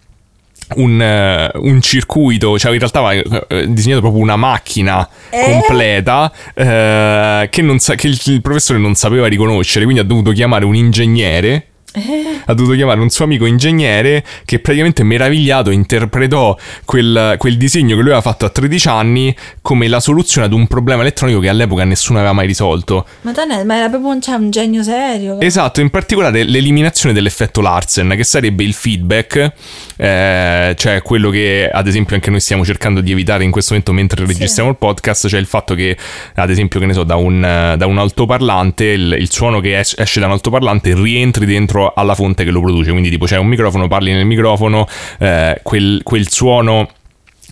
[0.74, 5.44] un, eh, un circuito, cioè in realtà aveva eh, disegnato proprio una macchina Eh?
[5.44, 10.32] completa eh, che, non sa- che il, il professore non sapeva riconoscere, quindi ha dovuto
[10.32, 11.66] chiamare un ingegnere
[11.98, 17.94] Eh, ha dovuto chiamare un suo amico ingegnere che praticamente meravigliato interpretò quel, quel disegno
[17.96, 21.48] che lui aveva fatto a 13 anni come la soluzione ad un problema elettronico che
[21.48, 23.06] all'epoca nessuno aveva mai risolto.
[23.22, 25.40] Madonna, ma era proprio un, cioè, un genio serio.
[25.40, 29.52] Esatto, in particolare l'eliminazione dell'effetto Larsen, che sarebbe il feedback,
[29.96, 33.92] eh, cioè quello che ad esempio anche noi stiamo cercando di evitare in questo momento
[33.94, 34.32] mentre Sì.
[34.32, 35.96] registriamo il podcast, cioè il fatto che
[36.34, 39.94] ad esempio, che ne so, da un, da un altoparlante, il, il suono che es-
[39.96, 43.46] esce da un altoparlante rientri dentro alla fonte che lo produce, quindi tipo c'è un
[43.46, 44.86] microfono, parli nel microfono,
[45.18, 46.88] eh, quel, quel suono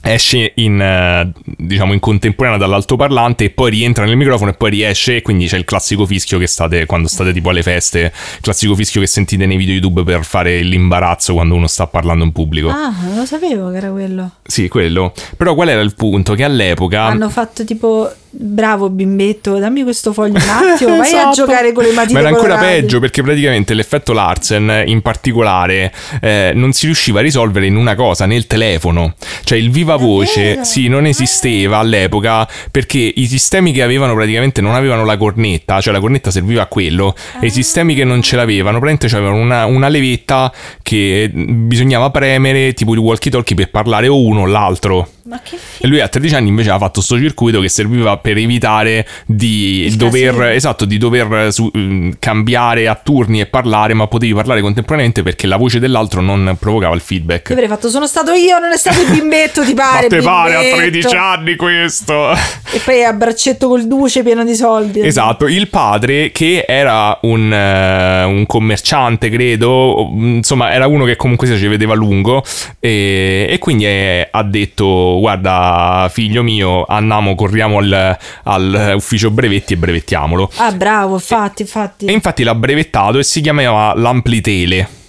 [0.05, 5.17] esce in, eh, diciamo in contemporanea dall'altoparlante e poi rientra nel microfono e poi riesce
[5.17, 8.75] e quindi c'è il classico fischio che state quando state tipo alle feste il classico
[8.75, 12.69] fischio che sentite nei video YouTube per fare l'imbarazzo quando uno sta parlando in pubblico.
[12.69, 14.31] Ah, non lo sapevo che era quello.
[14.43, 15.13] sì quello.
[15.37, 16.35] Però qual era il punto?
[16.35, 21.35] Che all'epoca Hanno fatto tipo, bravo bimbetto, dammi questo foglio un attimo, vai a Esatto.
[21.35, 22.81] giocare con le matite Ma era ancora colorate.
[22.81, 27.95] peggio perché praticamente l'effetto Larsen in particolare eh, non si riusciva a risolvere in una
[27.95, 29.15] cosa, nel telefono.
[29.45, 34.75] Cioè il viva voce, sì, non esisteva all'epoca perché i sistemi che avevano praticamente non
[34.75, 38.37] avevano la cornetta, cioè la cornetta serviva a quello, e i sistemi che non ce
[38.37, 44.09] l'avevano praticamente avevano una, una levetta che bisognava premere tipo il walkie talkie per parlare
[44.09, 45.09] o uno o l'altro.
[45.27, 45.89] Ma che E figo.
[45.89, 49.97] lui a 13 anni invece ha fatto sto circuito che serviva per evitare di Il
[49.97, 50.49] dover, casino.
[50.51, 55.47] esatto, di dover su- mm, cambiare a turni e parlare, ma potevi parlare contemporaneamente perché
[55.47, 57.51] la voce dell'altro non provocava il Io feedback.
[57.53, 60.09] avrei fatto sono stato io, non è stato il bimbetto, ti pare?
[60.11, 62.33] Ma te pare a bimbetto?" 13 anni questo?
[62.73, 65.01] E poi a braccetto col duce pieno di soldi.
[65.01, 71.47] Esatto, il padre che era un, eh, un commerciante, credo, insomma era uno che comunque
[71.47, 72.43] si ci vedeva lungo
[72.81, 79.75] e, e quindi eh, ha detto guarda figlio mio andiamo, corriamo al, al ufficio brevetti
[79.75, 80.51] e brevettiamolo.
[80.57, 82.07] Ah, bravo, infatti, infatti.
[82.07, 85.03] E infatti l'ha brevettato e si chiamava l'Amplitele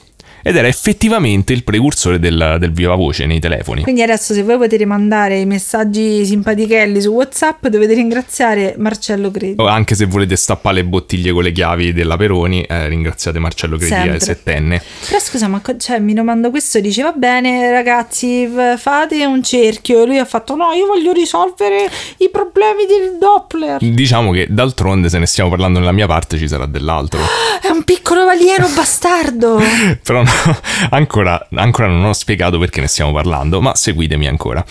[0.48, 3.82] ed era effettivamente il precursore del, del viva voce nei telefoni.
[3.82, 9.56] Quindi adesso se voi potete mandare i messaggi simpatichelli su WhatsApp dovete ringraziare Marcello Credi.
[9.58, 13.78] O Anche se volete stappare le bottiglie con le chiavi della Peroni, eh, ringraziate Marcello
[13.78, 14.18] Credi, Sempre.
[14.18, 14.82] è settenne.
[15.08, 20.06] Però scusa, ma cioè, mi domando questo, dice va bene ragazzi, fate un cerchio e
[20.06, 23.80] lui ha fatto no, io voglio risolvere i problemi del Doppler.
[23.84, 27.20] Diciamo che d'altronde, se ne stiamo parlando nella mia parte, ci sarà dell'altro.
[27.60, 29.60] È un piccolo alieno bastardo.
[30.04, 30.35] Però no,
[30.92, 34.64] ancora, ancora non ho spiegato perché ne stiamo parlando, ma seguitemi ancora.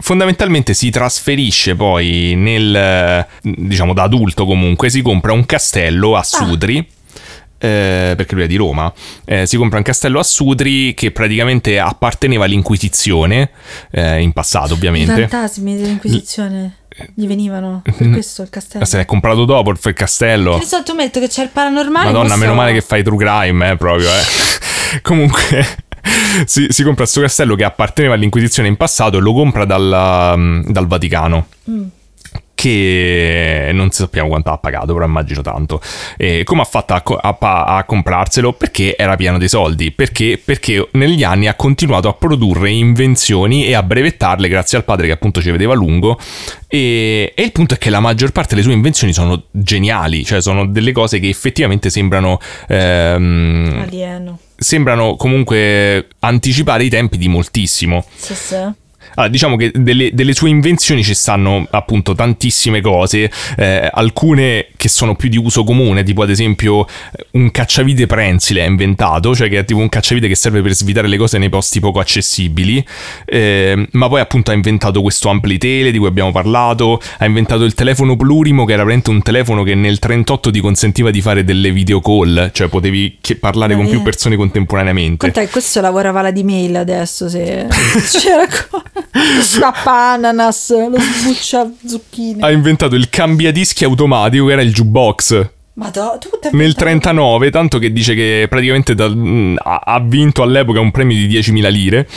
[0.00, 6.86] Fondamentalmente si trasferisce poi nel, diciamo da adulto comunque, si compra un castello a Sudri.
[7.60, 8.92] eh, perché lui è di Roma,
[9.24, 13.50] eh, si compra un castello a Sudri che praticamente apparteneva all'Inquisizione,
[13.90, 15.26] eh, in passato I ovviamente.
[15.26, 16.76] fantasmi dell'Inquisizione
[17.14, 18.84] gli venivano per questo il castello.
[18.84, 20.58] Se l'è comprato dopo il castello.
[20.58, 22.06] Di solito metto che c'è il paranormale.
[22.06, 24.22] Madonna, questo- meno male che fai true crime, eh, proprio, eh.
[25.02, 25.66] Comunque,
[26.46, 30.70] si, si compra questo castello che apparteneva all'Inquisizione in passato e lo compra dal, mm,
[30.70, 31.46] dal Vaticano.
[31.70, 31.82] Mm.
[32.58, 35.80] Che non sappiamo quanto ha pagato, però immagino tanto.
[36.16, 38.52] E come ha fatto a, co- a pa- a comprarselo?
[38.52, 39.92] Perché era pieno di soldi.
[39.92, 40.42] Perché?
[40.44, 45.12] Perché negli anni ha continuato a produrre invenzioni e a brevettarle grazie al padre che
[45.12, 46.18] appunto ci vedeva a lungo.
[46.66, 50.42] E, e il punto è che la maggior parte delle sue invenzioni sono geniali, cioè
[50.42, 52.40] sono delle cose che effettivamente sembrano.
[52.66, 54.38] ehm, Alieno.
[54.58, 58.04] Sembrano comunque anticipare i tempi di moltissimo.
[58.16, 58.86] Sì, sì.
[59.18, 64.88] Allora, diciamo che delle, delle sue invenzioni ci stanno appunto tantissime cose, eh, alcune che
[64.88, 66.86] sono più di uso comune, tipo ad esempio
[67.32, 71.08] un cacciavite prensile ha inventato, cioè che è tipo un cacciavite che serve per svitare
[71.08, 72.84] le cose nei posti poco accessibili,
[73.24, 77.74] eh, ma poi appunto ha inventato questo amplitele di cui abbiamo parlato, ha inventato il
[77.74, 81.72] telefono plurimo che era veramente un telefono che nel 38 ti consentiva di fare delle
[81.72, 83.88] video call, cioè potevi chi- parlare con Eh.
[83.90, 85.28] più persone contemporaneamente.
[85.28, 85.50] Quant'è?
[85.50, 87.66] Questo lavorava la di mail adesso se
[88.22, 88.82] c'era co-
[89.12, 92.42] lo scappa ananas, lo sbuccia zucchine.
[92.44, 95.48] Ha inventato il cambiadischi automatico che era il jukebox.
[95.74, 96.18] Madonna,
[96.52, 101.16] Nel 39, tanto che dice che praticamente da- mh, ha ha vinto all'epoca un premio
[101.16, 102.08] di 10.000 lire.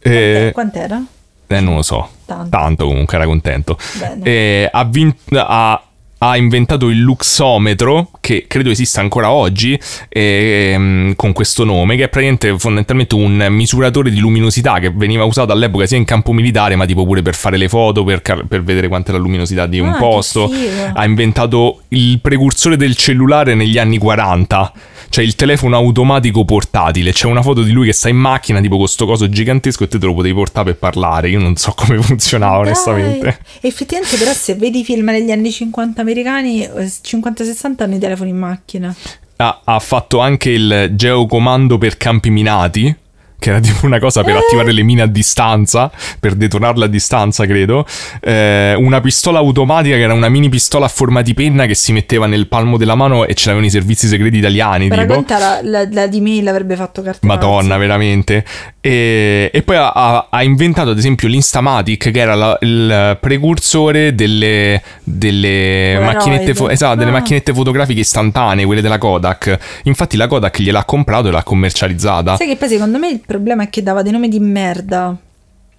[0.00, 1.02] Eh, Quant'era?
[1.46, 2.08] eh, non lo so.
[2.26, 2.86] Tanto.
[2.86, 3.78] comunque, era contento.
[3.98, 4.22] Bene.
[4.24, 5.82] Eh, ha, vin- ha-
[6.18, 12.08] ha inventato il luxometro, che credo esista ancora oggi, ehm, con questo nome, che è
[12.08, 16.86] praticamente fondamentalmente un misuratore di luminosità che veniva usato all'epoca sia in campo militare, ma
[16.86, 19.88] tipo pure per fare le foto, per, car- per vedere quant'è la luminosità di un
[19.88, 20.50] Ah, posto.
[20.92, 24.72] Ha inventato il precursore del cellulare negli anni 40.
[25.10, 27.12] Cioè il telefono automatico portatile.
[27.12, 29.88] C'è una foto di lui che sta in macchina, tipo con sto coso gigantesco, e
[29.88, 31.30] te te lo potevi portare per parlare.
[31.30, 32.66] Io non so come funzionava, Dai.
[32.66, 33.38] onestamente.
[33.62, 38.30] Effettivamente, però, se vedi i film negli anni 50 americani, eh, 50-60 hanno i telefoni
[38.30, 38.94] in macchina.
[39.36, 42.94] Ha, ha fatto anche il geocomando per campi minati.
[43.38, 44.38] Che era tipo una cosa per Eh.
[44.38, 47.86] attivare le mine a distanza, per detonarle a distanza, credo.
[48.20, 51.92] Eh, una pistola automatica che era una mini pistola a forma di penna che si
[51.92, 54.88] metteva nel palmo della mano e ce l'avevano i servizi segreti italiani.
[54.88, 55.24] Per tipo.
[55.28, 57.26] la, la, la di mail avrebbe fatto carta.
[57.26, 58.44] Madonna, veramente.
[58.80, 64.82] E, e poi ha- ha, inventato, ad esempio, l'Instamatic, che era la- il precursore delle,
[65.04, 67.14] delle macchinette, fo- esatto, delle Ah.
[67.14, 69.58] macchinette fotografiche istantanee, quelle della Kodak.
[69.84, 72.36] Infatti, la Kodak gliel'ha comprato e l'ha commercializzata.
[72.36, 75.14] Sai che poi secondo me problema è che dava dei nomi di merda.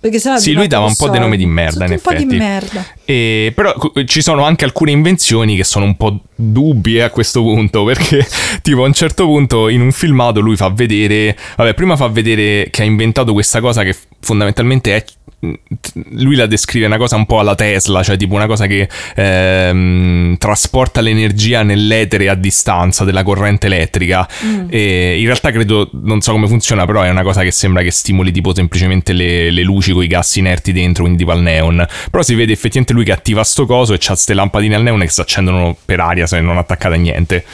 [0.01, 2.23] Perché sennò Sì, lui dava un po' dei nomi di merda, in un po' di
[2.23, 2.37] effetti.
[2.37, 2.85] merda.
[3.03, 3.73] E, però
[4.05, 8.25] ci sono anche alcune invenzioni che sono un po' dubbie a questo punto, perché
[8.61, 12.69] tipo a un certo punto in un filmato lui fa vedere, vabbè, prima fa vedere
[12.69, 15.03] che ha inventato questa cosa che fondamentalmente è
[15.41, 20.37] lui la descrive una cosa un po' alla Tesla, cioè tipo una cosa che ehm,
[20.37, 24.27] trasporta l'energia nell'etere a distanza della corrente elettrica.
[24.67, 27.91] E in realtà credo, non so come funziona, però è una cosa che sembra che
[27.91, 31.85] stimoli tipo semplicemente le, le luci con i gas inerti dentro, quindi tipo al neon.
[32.11, 34.99] Però si vede effettivamente lui che attiva sto coso e c'ha queste lampadine al neon
[34.99, 37.45] che si accendono per aria se non attaccate a niente.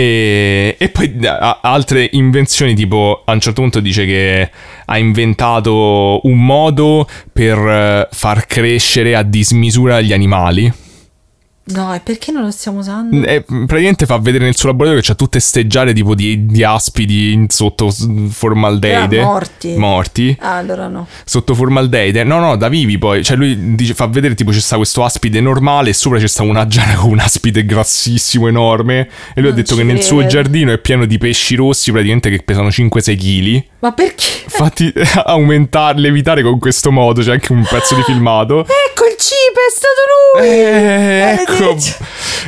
[0.00, 1.14] E, e poi
[1.60, 4.50] altre invenzioni, tipo a un certo punto dice che
[4.86, 10.72] ha inventato un modo per eh, far crescere a dismisura gli animali.
[11.72, 13.24] No, e perché non lo stiamo usando?
[13.26, 16.64] E praticamente fa vedere nel suo laboratorio che c'ha tutte ste giare tipo di, di
[16.64, 19.20] aspidi sotto formaldeide.
[19.20, 19.74] Ah, morti.
[19.76, 20.36] Morti.
[20.40, 21.06] Ah, allora no.
[21.24, 22.24] Sotto formaldeide.
[22.24, 23.22] No, no, da vivi poi.
[23.24, 26.42] Cioè lui dice, fa vedere tipo c'è sta questo aspide normale e sopra c'è sta
[26.42, 29.08] una giara con un aspide grassissimo enorme.
[29.34, 31.90] E lui ha Non detto ci che nel suo giardino è pieno di pesci rossi
[31.90, 33.64] praticamente che pesano 5-6 kg.
[33.80, 34.24] Ma perché?
[34.44, 34.92] Infatti
[35.24, 38.66] aumentarli, evitare con questo modo, c'è anche un pezzo di filmato.
[38.90, 40.48] Ecco il cibo, è stato lui!
[40.48, 41.76] Eh, ecco.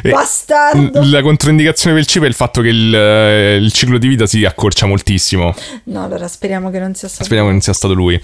[0.03, 1.01] Eh, Bastardo.
[1.05, 4.45] La controindicazione del cibo è il fatto che il, eh, il ciclo di vita si
[4.45, 5.55] accorcia moltissimo.
[5.85, 8.21] No, allora speriamo che non sia stato Speriamo che non sia stato lui.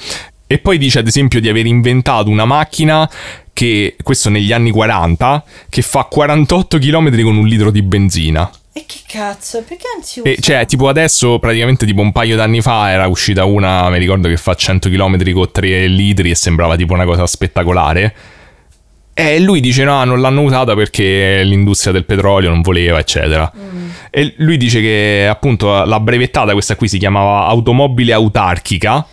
[0.46, 3.08] E poi dice ad esempio di aver inventato una macchina
[3.52, 8.50] che, questo negli anni 40, che fa 48 km con un litro di benzina.
[8.72, 9.62] E che cazzo?
[9.62, 10.28] Perché non si usa?
[10.30, 14.28] E cioè, tipo adesso, praticamente tipo un paio d'anni fa era uscita una, mi ricordo
[14.28, 18.14] che fa 100 km con 3 litri e sembrava tipo una cosa spettacolare.
[19.20, 23.50] E lui dice no, non l'hanno usata perché l'industria del petrolio non voleva, eccetera.
[24.10, 29.04] E lui dice che appunto la brevettata, questa qui si chiamava automobile autarchica.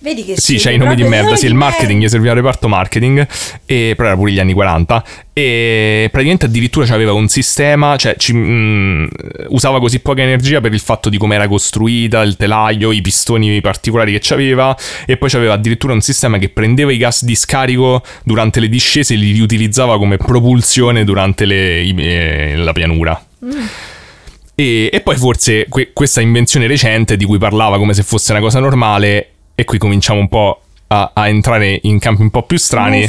[0.00, 1.34] Vedi che Sì, c'hai i nomi di merda.
[1.34, 3.26] Sì, il marketing, gli serviva il reparto marketing.
[3.66, 5.04] E, però era pure gli anni 40.
[5.32, 9.06] E praticamente addirittura c'aveva un sistema, cioè ci, mm,
[9.48, 13.60] usava così poca energia per il fatto di come era costruita, il telaio, i pistoni
[13.60, 14.76] particolari che c'aveva.
[15.04, 19.14] E poi c'aveva addirittura un sistema che prendeva i gas di scarico durante le discese
[19.14, 23.20] e li riutilizzava come propulsione durante le- eh, la pianura.
[24.54, 28.40] E, e poi forse que- questa invenzione recente di cui parlava come se fosse una
[28.40, 29.30] cosa normale,
[29.60, 33.08] e qui cominciamo un po' a, a entrare in campi un po' più strani.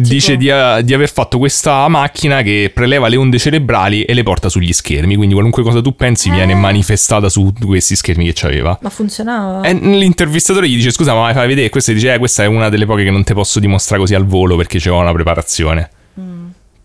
[0.00, 4.48] Dice di, di aver fatto questa macchina che preleva le onde cerebrali e le porta
[4.48, 5.16] sugli schermi.
[5.16, 6.34] Quindi qualunque cosa tu pensi Ah.
[6.34, 8.78] viene manifestata su questi schermi che c'aveva.
[8.80, 9.62] Ma funzionava?
[9.62, 11.68] E l'intervistatore gli dice: Scusa, ma fai vedere?
[11.68, 14.24] Questa dice: eh, Questa è una delle poche che non ti posso dimostrare così al
[14.24, 15.90] volo perché c'è una preparazione.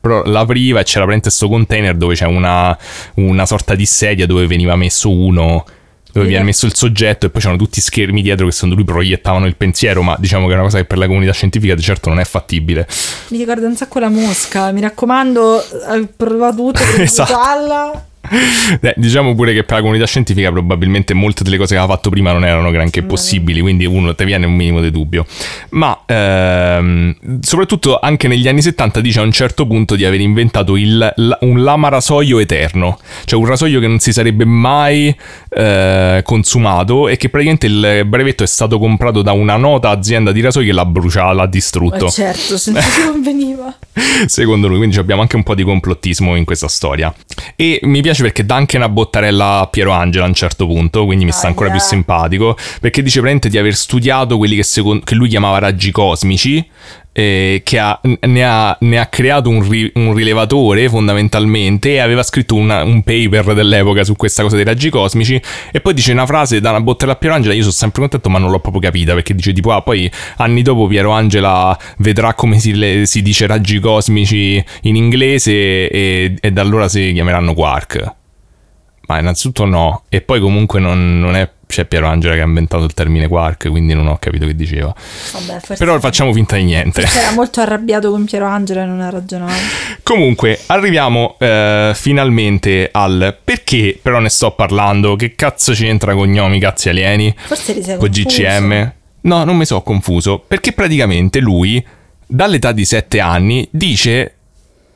[0.01, 2.77] Però l'apriva e c'era praticamente questo container dove c'è una,
[3.15, 5.63] una sorta di sedia dove veniva messo uno.
[6.17, 6.33] Dove Sì.
[6.33, 9.55] viene messo il soggetto e poi c'erano tutti schermi dietro che secondo lui proiettavano il
[9.55, 12.19] pensiero, ma diciamo che è una cosa che per la comunità scientifica di certo non
[12.19, 12.87] è fattibile.
[13.29, 14.71] Mi ricorda un sacco la mosca.
[14.71, 17.31] Mi raccomando, hai provato tutto per Esatto.
[17.31, 18.05] usarla.
[18.81, 22.09] Eh, diciamo pure che per la comunità scientifica probabilmente molte delle cose che aveva fatto
[22.09, 25.25] prima non erano granché possibili, quindi uno te viene un minimo di dubbio.
[25.69, 30.75] Ma ehm, soprattutto anche negli anni 70 dice a un certo punto di aver inventato
[30.75, 35.15] il- la- un lama rasoio eterno, cioè un rasoio che non si sarebbe mai
[35.49, 40.41] eh, consumato e che praticamente il brevetto è stato comprato da una nota azienda di
[40.41, 42.07] rasoi che l'ha bruciato, l'ha distrutto.
[42.07, 43.75] Eh, certo, se non ci conveniva.
[44.27, 47.13] secondo lui, quindi abbiamo anche un po' di complottismo in questa storia.
[47.55, 51.05] E mi piace perché dà anche una bottarella a Piero Angela a un certo punto,
[51.05, 51.77] quindi mi sta ancora Aia.
[51.77, 55.91] più simpatico, perché dice praticamente di aver studiato quelli che, secon- che lui chiamava raggi
[55.91, 56.67] cosmici,
[57.19, 62.21] eh, che ha- ne, ha, ne ha creato un, ri- un rilevatore fondamentalmente e aveva
[62.21, 65.41] scritto una- un paper dell'epoca su questa cosa dei raggi cosmici
[65.71, 68.29] e poi dice una frase da una bottella a Piero Angela io sono sempre contento
[68.29, 70.07] ma non l'ho proprio capita perché dice tipo ah poi
[70.37, 76.35] anni dopo Piero Angela vedrà come si, le- si dice raggi cosmici in inglese e,
[76.39, 78.13] e da allora si chiameranno quark.
[79.07, 82.85] Ma innanzitutto no e poi comunque non, non è c'è Piero Angela che ha inventato
[82.85, 84.93] il termine quark quindi non ho capito che diceva
[85.33, 89.09] Vabbè, però facciamo finta di niente era molto arrabbiato con Piero Angela e non ha
[89.09, 89.53] ragionato.
[90.03, 95.15] Comunque, arriviamo eh, finalmente al perché però ne sto parlando.
[95.15, 97.33] Che cazzo c'entra con gnomi cazzi alieni?
[97.35, 98.41] Forse ti sei Con confuso.
[98.41, 98.93] GCM?
[99.21, 100.43] No, non mi so confuso.
[100.45, 101.85] Perché praticamente lui,
[102.25, 104.35] dall'età di 7 anni, dice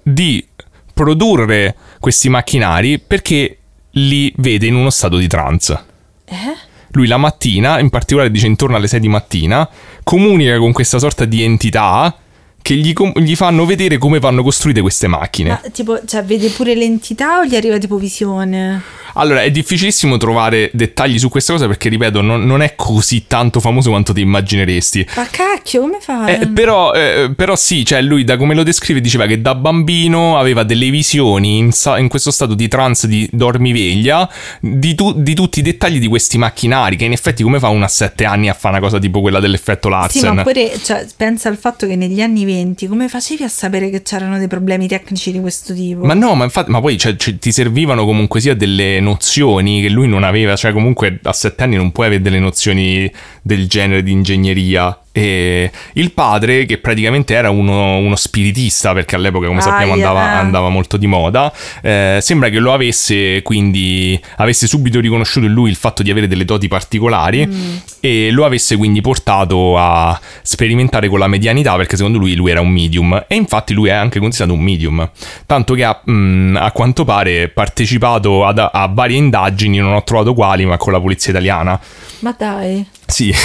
[0.02, 0.46] di
[0.94, 3.58] produrre questi macchinari perché
[3.92, 5.90] li vede in uno stato di trance.
[6.32, 6.56] Eh?
[6.92, 9.68] Lui la mattina, in particolare dice intorno alle 6 di mattina,
[10.04, 12.16] comunica con questa sorta di entità
[12.62, 15.50] che gli, com- gli fanno vedere come vanno costruite queste macchine.
[15.50, 18.82] Ma tipo, cioè, vede pure l'entità o gli arriva tipo visione?
[19.16, 23.60] Allora, è difficilissimo trovare dettagli su questa cosa perché, ripeto, non, non è così tanto
[23.60, 25.06] famoso quanto ti immagineresti.
[25.18, 26.28] Ma cacchio, come fa?
[26.28, 30.38] Eh, però, eh, però sì, cioè lui da come lo descrive diceva che da bambino
[30.38, 34.30] aveva delle visioni in, sa- in questo stato di trance di dormiveglia
[34.62, 37.84] di, tu- di tutti i dettagli di questi macchinari che in effetti come fa uno
[37.84, 40.36] a sette anni a fare una cosa tipo quella dell'effetto Sì, Larsen?
[40.36, 44.02] ma pure, cioè, pensa al fatto che negli anni 20 come facevi a sapere che
[44.02, 46.04] c'erano dei problemi tecnici di questo tipo?
[46.06, 49.90] Ma no, ma infatti, ma poi cioè, ci- ti servivano comunque sia delle nozioni che
[49.90, 54.04] lui non aveva, cioè comunque a sette anni non puoi avere delle nozioni del genere
[54.04, 54.96] di ingegneria.
[55.14, 60.70] E il padre, che praticamente era uno, uno spiritista, perché all'epoca, come sappiamo, andava, andava
[60.70, 61.52] molto di moda,
[61.82, 66.28] eh, sembra che lo avesse quindi avesse subito riconosciuto in lui il fatto di avere
[66.28, 67.76] delle doti particolari Mm.
[68.00, 72.62] e lo avesse quindi portato a sperimentare con la medianità, perché secondo lui lui era
[72.62, 73.26] un medium.
[73.28, 75.10] E infatti lui è anche considerato un medium.
[75.46, 80.34] Tanto che ha, mh, a quanto pare partecipato ad- a varie indagini, non ho trovato
[80.34, 81.80] quali, ma con la polizia italiana.
[82.20, 82.86] Ma dai.
[83.12, 83.28] Sì.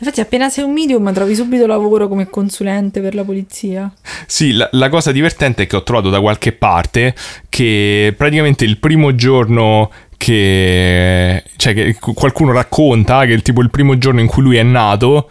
[0.00, 3.92] Infatti, appena sei un medium, trovi subito lavoro come consulente per la polizia.
[4.26, 7.14] Sì, la, la cosa divertente è che ho trovato da qualche parte
[7.48, 11.42] che praticamente il primo giorno che...
[11.56, 15.30] cioè che qualcuno racconta che il tipo il primo giorno in cui lui è nato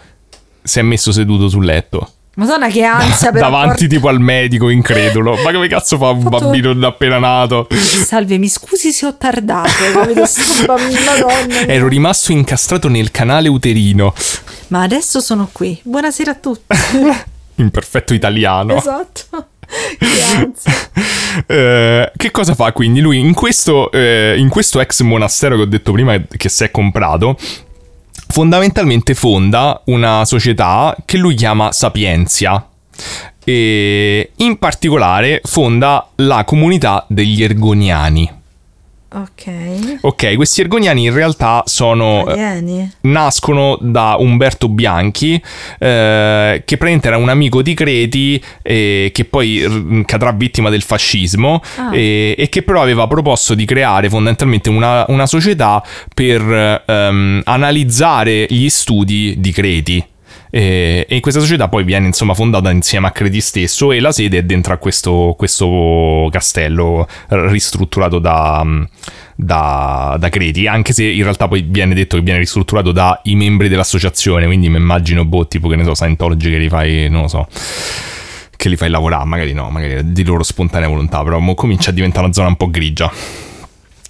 [0.61, 2.13] si è messo seduto sul letto.
[2.35, 5.35] Madonna, che ansia per Davanti tipo al medico incredulo.
[5.43, 7.67] Ma come cazzo fa un Fatto- bambino appena nato?
[7.69, 9.69] Salve, mi scusi se ho tardato.
[9.93, 10.25] Capito?
[10.25, 11.67] Sto bambino, Madonna.
[11.67, 14.13] Ero rimasto incastrato nel canale uterino.
[14.67, 15.77] Ma adesso sono qui.
[15.83, 16.75] Buonasera a tutti.
[17.55, 18.75] In perfetto italiano.
[18.77, 19.47] esatto.
[19.97, 20.87] Che.
[21.45, 23.01] Eh, che cosa fa quindi?
[23.01, 26.71] Lui in questo, eh, in questo ex monastero che ho detto prima che si è
[26.71, 27.37] comprato,
[28.31, 32.65] fondamentalmente fonda una società che lui chiama Sapienzia.
[33.43, 38.38] E in particolare fonda la comunità degli Ergoniani.
[39.11, 39.97] Ok.
[40.01, 42.27] Ok, questi Ergoniani in realtà sono.
[42.27, 42.91] eh, Alieni.
[43.01, 45.33] nascono da Umberto Bianchi,
[45.79, 50.83] eh, che praticamente era un amico di Creti e che poi r- cadrà vittima del
[50.83, 51.89] fascismo Ah.
[51.95, 55.83] e, e che però aveva proposto di creare fondamentalmente una, una società
[56.13, 60.05] per ehm, analizzare gli studi di Creti.
[60.51, 64.39] E, e questa società poi viene insomma fondata insieme a Creti stesso e la sede
[64.39, 68.65] è dentro a questo, questo castello ristrutturato da,
[69.35, 73.69] da, da Creti, anche se in realtà poi viene detto che viene ristrutturato dai membri
[73.69, 77.27] dell'associazione, quindi mi immagino boh, tipo che ne so, Scientology che li fai, non lo
[77.27, 77.47] so,
[78.55, 82.25] che li fai lavorare, magari no, magari di loro spontanea volontà, però comincia a diventare
[82.25, 83.11] una zona un po' grigia.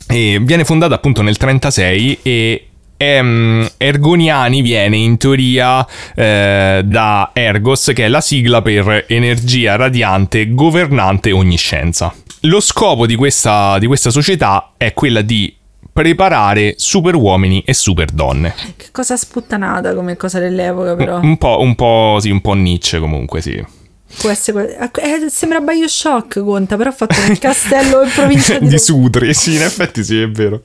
[0.08, 2.69] E viene fondata appunto nel 36 e
[3.02, 10.54] ehm, Ergoniani viene in teoria eh, da Ergos, che è la sigla per energia radiante
[10.54, 12.14] governante ogni scienza.
[12.42, 15.56] Lo scopo di questa, di questa società è quella di
[15.92, 18.54] preparare super uomini e super donne.
[18.76, 21.20] Che cosa sputtanata come cosa dell'epoca, però.
[21.20, 23.78] Un po', un po', sì, un po' Nietzsche comunque, sì.
[24.18, 24.78] Può essere.
[24.78, 28.78] eh, sembra Bioshock, conta, però fatto nel castello in provincia di, di.
[28.78, 30.64] Sutri, sì, in effetti sì, è vero.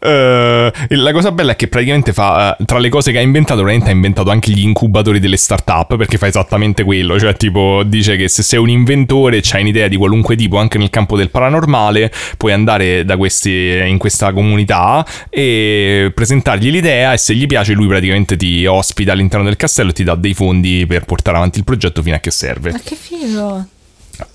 [0.00, 3.60] Eh, la cosa bella è che praticamente fa, eh, tra le cose che ha inventato,
[3.62, 8.16] veramente ha inventato anche gli incubatori delle start-up, perché fa esattamente quello, cioè tipo dice
[8.16, 12.10] che se sei un inventore, c'hai un'idea di qualunque tipo, anche nel campo del paranormale,
[12.36, 17.86] puoi andare da questi, in questa comunità e presentargli l'idea e se gli piace lui
[17.86, 21.64] praticamente ti ospita all'interno del castello e ti dà dei fondi per portare avanti il
[21.64, 23.66] progetto fino a che serve Ma che figo.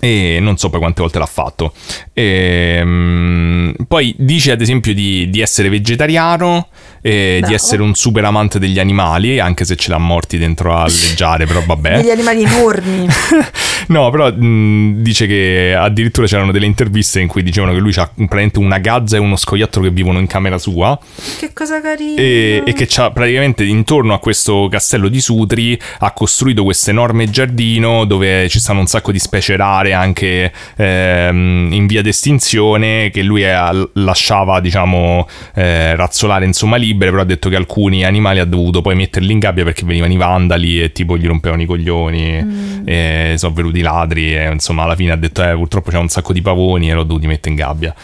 [0.00, 1.72] e non so poi quante volte l'ha fatto.
[2.12, 6.68] Ehm, poi dice ad esempio di, di essere vegetariano,
[7.00, 10.84] e di essere un super amante degli animali, anche se ce l'ha morti dentro a
[10.86, 12.00] leggiare, però vabbè.
[12.00, 13.06] Degli animali enormi.
[13.88, 18.06] No, però mh, dice che addirittura c'erano delle interviste in cui dicevano che lui ha
[18.14, 20.98] praticamente una gazza e uno scoiattolo che vivono in camera sua
[21.38, 22.20] che cosa carina.
[22.20, 27.30] e, e che c'ha praticamente intorno a questo castello di Sutri ha costruito questo enorme
[27.30, 33.22] giardino dove ci stanno un sacco di specie rare anche ehm, in via d'estinzione che
[33.22, 33.56] lui è-
[33.94, 38.94] lasciava diciamo eh, razzolare insomma libere però ha detto che alcuni animali ha dovuto poi
[38.96, 43.54] metterli in gabbia perché venivano i vandali e tipo gli rompevano i coglioni e sono
[43.54, 46.42] venuti i ladri e insomma alla fine ha detto eh purtroppo c'è un sacco di
[46.42, 47.94] pavoni e l'ho dovuti mettere in gabbia.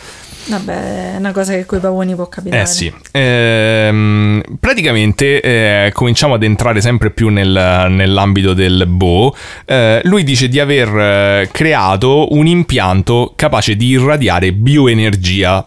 [0.47, 2.62] Vabbè, è una cosa che coi pavoni può capitare.
[2.62, 9.35] eh sì, Ehm, praticamente eh, cominciamo ad entrare sempre più nel- nell'ambito del Bo.
[9.64, 15.64] Eh, lui dice di aver eh, creato un impianto capace di irradiare bioenergia,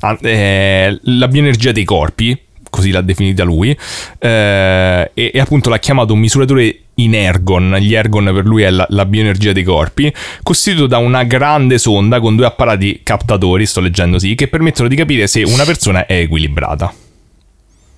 [0.00, 2.40] ah, eh, la bioenergia dei corpi,
[2.74, 3.70] così l'ha definita lui,
[4.18, 8.70] eh, e, e appunto l'ha chiamato un misuratore in ergon, gli ergon per lui è
[8.70, 10.12] la, la bioenergia dei corpi,
[10.42, 14.96] costituito da una grande sonda con due apparati captatori, sto leggendo sì, che permettono di
[14.96, 16.92] capire se una persona è equilibrata.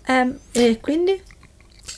[0.09, 1.19] Eh, e quindi?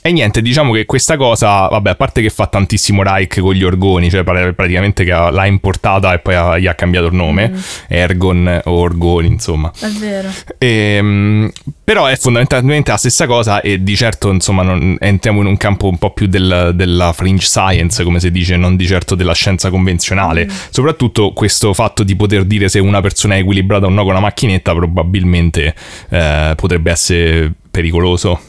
[0.01, 3.63] E niente, diciamo che questa cosa, vabbè, a parte che fa tantissimo Reich con gli
[3.65, 7.15] orgoni, cioè pra- praticamente che ha- l'ha importata e poi ha- gli ha cambiato il
[7.15, 7.53] nome,
[7.89, 9.71] Ergon o Orgoni, insomma.
[9.79, 10.29] È vero.
[10.57, 11.51] Ehm,
[11.85, 15.89] però è fondamentalmente la stessa cosa e di certo insomma non- entriamo in un campo
[15.89, 19.69] un po' più del- della fringe science come si dice, non di certo della scienza
[19.69, 20.49] convenzionale.
[20.71, 24.21] Soprattutto questo fatto di poter dire se una persona è equilibrata o no con una
[24.21, 25.75] macchinetta probabilmente
[26.11, 28.41] eh, potrebbe essere pericoloso.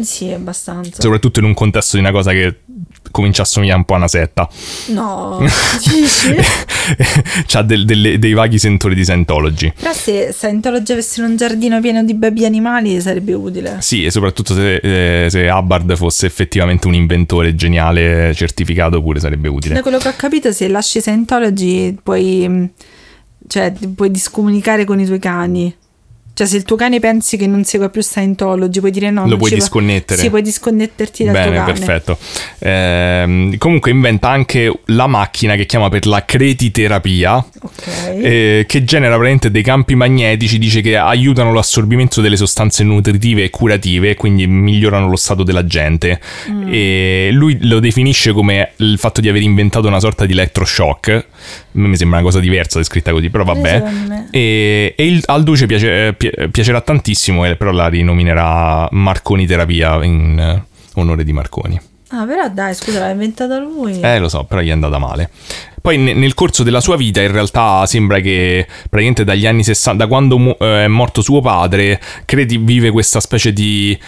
[0.00, 1.00] Sì, abbastanza.
[1.00, 2.60] Soprattutto in un contesto di una cosa che
[3.10, 4.48] comincia a somigliare un po' a una setta.
[4.88, 5.38] No,
[5.82, 6.34] dici?
[7.46, 9.72] C'ha del- delle- dei vaghi sentori di Scientology.
[9.78, 13.78] Però se Scientology avesse un giardino pieno di baby animali sarebbe utile.
[13.80, 14.76] Sì, e soprattutto se,
[15.24, 19.80] eh, se Hubbard fosse effettivamente un inventore geniale certificato pure sarebbe Da utile.
[19.82, 22.70] quello che ho capito, se lasci Scientology puoi, mh,
[23.48, 25.74] cioè, puoi discomunicare con i tuoi cani.
[26.38, 29.26] Cioè, se il tuo cane pensi che non segua più Scientology, puoi dire no.
[29.26, 30.20] Lo puoi disconnettere.
[30.20, 31.72] Sì, puoi disconnetterti dal tuo Bene, cane.
[31.72, 32.16] perfetto.
[32.60, 37.86] Ehm, comunque inventa anche la macchina che chiama per la cretiterapia, Ok.
[38.22, 43.50] eh, che genera praticamente dei campi magnetici, dice che aiutano l'assorbimento delle sostanze nutritive e
[43.50, 46.20] curative, quindi migliorano lo stato della gente.
[46.48, 46.68] Mm.
[46.72, 51.08] E lui lo definisce come il fatto di aver inventato una sorta di elettroshock.
[51.08, 51.24] A
[51.80, 53.82] me mi sembra una cosa diversa descritta così, però vabbè.
[54.30, 59.46] E, e il- al Duce piace- eh, pi- piacerà tantissimo, eh, però la rinominerà Marconi
[59.46, 60.64] Terapia in eh,
[60.94, 61.80] onore di Marconi.
[62.10, 64.00] Ah, però dai, scusa, l'ha inventata lui.
[64.00, 65.30] Eh, lo so, però gli è andata male.
[65.80, 70.04] Poi ne- nel corso della sua vita in realtà sembra che praticamente dagli anni 60,
[70.04, 73.98] da quando mu- eh, è morto suo padre, credi vive questa specie di...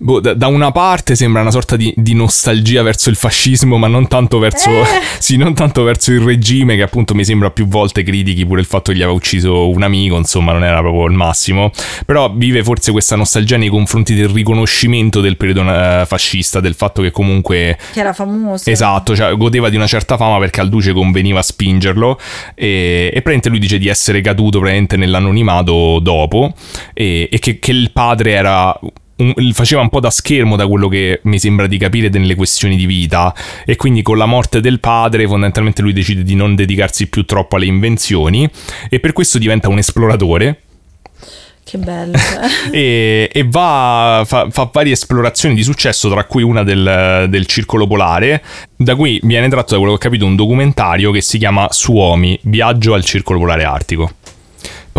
[0.00, 3.86] boh, da, da una parte sembra una sorta di, di nostalgia verso il fascismo, ma
[3.86, 4.86] non tanto verso, Eh.
[5.18, 8.66] sì, non tanto verso il regime, che appunto mi sembra più volte critichi pure il
[8.66, 11.70] fatto che gli aveva ucciso un amico, insomma, non era proprio il massimo.
[12.06, 17.02] Però vive forse questa nostalgia nei confronti del riconoscimento del periodo eh, fascista, del fatto
[17.02, 18.70] che comunque Che era famoso.
[18.70, 22.18] Esatto, cioè godeva di una certa fama perché al Duce conveniva spingerlo
[22.54, 26.54] e, e praticamente lui dice di essere caduto praticamente nell'anonimato dopo
[26.94, 28.78] e, e che, che il padre era...
[29.20, 32.76] un- faceva un po' da schermo da quello che mi sembra di capire delle questioni
[32.76, 37.08] di vita e quindi con la morte del padre fondamentalmente lui decide di non dedicarsi
[37.08, 38.48] più troppo alle invenzioni
[38.88, 40.60] e per questo diventa un esploratore
[41.62, 42.16] Che bello.
[42.16, 42.48] cioè.
[42.72, 47.86] e, e va, fa, fa varie esplorazioni di successo, tra cui una del, del circolo
[47.86, 48.42] polare,
[48.76, 52.38] da cui viene tratto, da quello che ho capito, un documentario che si chiama Suomi,
[52.44, 54.10] viaggio al circolo polare artico.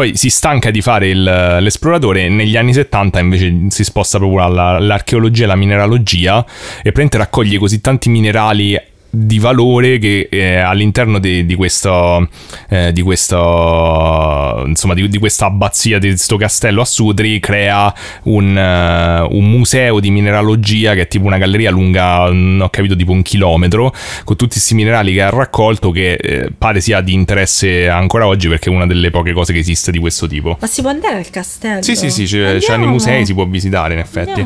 [0.02, 4.78] Poi si stanca di fare il- l'esploratore negli anni 70 invece si sposta proprio alla-
[4.78, 8.76] all'archeologia e alla mineralogia e praticamente raccoglie così tanti minerali
[9.14, 12.30] di valore che eh, all'interno di, di questo
[12.70, 17.94] eh, di questo insomma di, di questa abbazia di questo castello a Sutri crea
[18.24, 22.96] un, eh, un museo di mineralogia che è tipo una galleria lunga non ho capito
[22.96, 23.94] tipo un chilometro
[24.24, 28.48] con tutti questi minerali che ha raccolto che eh, pare sia di interesse ancora oggi
[28.48, 31.18] perché è una delle poche cose che esiste di questo tipo Ma si può andare
[31.18, 31.82] al castello?
[31.82, 34.46] sì, sì, sì, c'è, c'hanno i musei, si può visitare in effetti.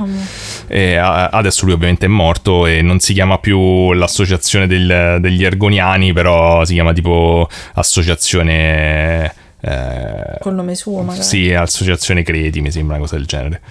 [0.68, 5.44] E, a- adesso lui ovviamente è morto e non si chiama più l'associazione del- degli
[5.44, 9.34] ergoniani, però si chiama tipo associazione...
[9.62, 11.24] eh, Col nome suo, magari.
[11.24, 13.62] sì, associazione Creti, mi sembra una cosa del genere.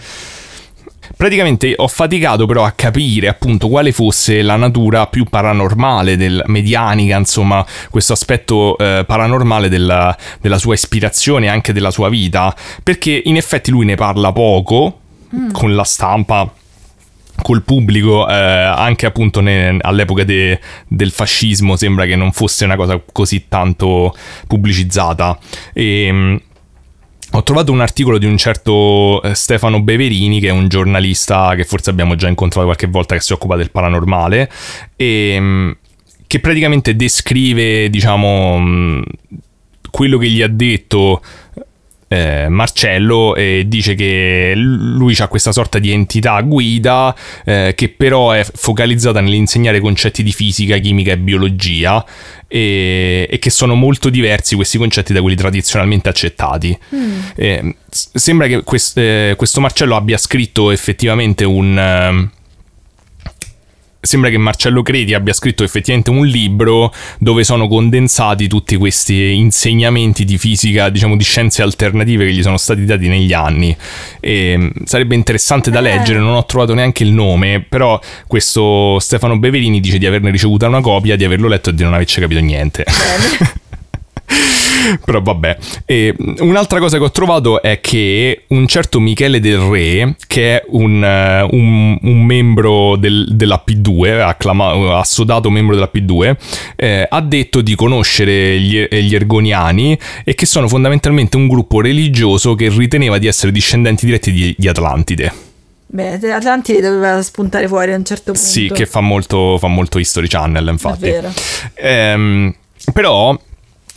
[1.16, 7.16] Praticamente ho faticato però a capire appunto quale fosse la natura più paranormale del medianica,
[7.16, 13.20] insomma, questo aspetto eh, paranormale della, della sua ispirazione e anche della sua vita, perché
[13.26, 15.00] in effetti lui ne parla poco
[15.52, 16.50] con la stampa
[17.44, 22.74] col pubblico, eh, anche appunto ne- all'epoca de- del fascismo, sembra che non fosse una
[22.74, 24.16] cosa così tanto
[24.46, 25.38] pubblicizzata.
[25.74, 26.40] E, mh,
[27.32, 31.64] ho trovato un articolo di un certo eh, Stefano Beverini, che è un giornalista che
[31.64, 34.50] forse abbiamo già incontrato qualche volta, che si occupa del paranormale,
[34.96, 35.76] e, mh,
[36.26, 39.02] che praticamente descrive, diciamo, mh,
[39.90, 41.20] quello che gli ha detto
[42.14, 48.30] eh, Marcello e dice che lui ha questa sorta di entità guida eh, che però
[48.30, 52.04] è focalizzata nell'insegnare concetti di fisica, chimica e biologia
[52.46, 56.78] e, e che sono molto diversi questi concetti da quelli tradizionalmente accettati.
[57.34, 62.30] Eh, s- sembra che quest- eh, questo Marcello abbia scritto effettivamente un...
[64.04, 69.34] ehm, Sembra che Marcello Creti abbia scritto effettivamente un libro dove sono condensati tutti questi
[69.34, 73.76] insegnamenti di fisica, diciamo di scienze alternative che gli sono stati dati negli anni.
[74.20, 75.82] E, mh, sarebbe interessante da Eh.
[75.82, 80.68] leggere, non ho trovato neanche il nome, però questo Stefano Beverini dice di averne ricevuta
[80.68, 82.84] una copia, di averlo letto e di non averci capito niente.
[85.04, 85.56] Però vabbè.
[85.86, 90.64] E un'altra cosa che ho trovato è che un certo Michele Del Re, che è
[90.68, 96.36] un, eh, un- un membro del- della P2, acclama- assodato membro della P2,
[96.76, 102.54] eh, ha detto di conoscere gli, gli Ergoniani e che sono fondamentalmente un gruppo religioso
[102.54, 105.32] che riteneva di essere discendenti diretti di, di Atlantide.
[105.86, 108.46] Beh, Atlantide doveva spuntare fuori a un certo punto.
[108.46, 111.00] Sì, che fa molto, fa molto History Channel, È infatti.
[111.02, 111.32] vero.
[111.74, 112.52] Ehm,
[112.92, 113.38] però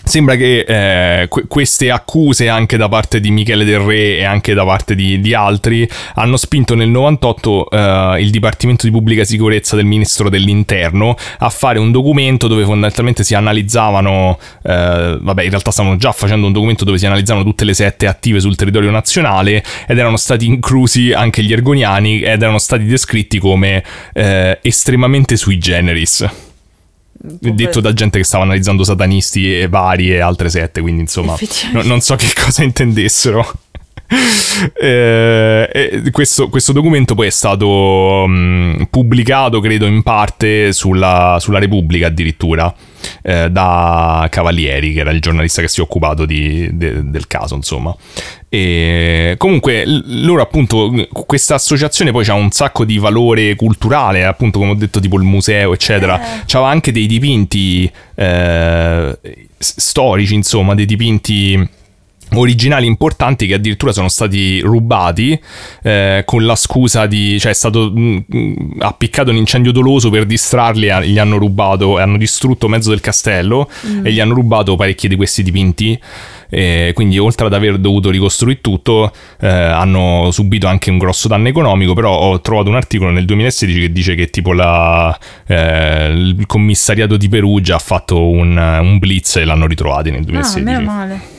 [0.08, 4.54] Sembra che eh, que- queste accuse anche da parte di Michele Del Re e anche
[4.54, 9.76] da parte di, di altri hanno spinto nel 98 eh, il Dipartimento di Pubblica Sicurezza
[9.76, 15.72] del Ministro dell'Interno a fare un documento dove fondamentalmente si analizzavano, eh, vabbè in realtà
[15.72, 19.62] stavano già facendo un documento dove si analizzavano tutte le sette attive sul territorio nazionale
[19.86, 23.84] ed erano stati inclusi anche gli ergoniani ed erano stati descritti come
[24.14, 26.26] eh, estremamente sui generis
[27.20, 31.36] detto da gente che stava analizzando satanisti e vari e altre sette, quindi insomma
[31.74, 33.46] no, non so che cosa intendessero.
[34.80, 42.08] Eh, questo, questo, documento poi è stato mh, pubblicato, credo, in parte sulla, sulla Repubblica
[42.08, 42.74] addirittura
[43.22, 47.56] eh, da Cavalieri, che era il giornalista che si è occupato di, de, del caso,
[47.56, 47.94] insomma.
[48.50, 50.94] E comunque loro appunto
[51.26, 55.24] questa associazione poi ha un sacco di valore culturale, appunto come ho detto tipo il
[55.24, 56.44] museo eccetera, eh.
[56.46, 59.20] c'aveva anche dei dipinti eh,
[59.58, 61.76] storici insomma, dei dipinti
[62.34, 65.40] originali importanti che addirittura sono stati rubati
[65.84, 70.10] eh, con la scusa di cioè è stato mh, mm, mm, appiccato un incendio doloso
[70.10, 74.06] per distrarli gli hanno rubato e hanno distrutto mezzo del castello mm.
[74.06, 76.00] e gli hanno rubato parecchi di questi dipinti.
[76.50, 79.12] E quindi oltre ad aver dovuto ricostruire tutto
[79.42, 83.80] eh, hanno subito anche un grosso danno economico però ho trovato un articolo nel 2016
[83.82, 89.36] che dice che tipo la, eh, il commissariato di Perugia ha fatto un, un blitz
[89.36, 91.36] e l'hanno ritrovati nel 2016 ah, meno male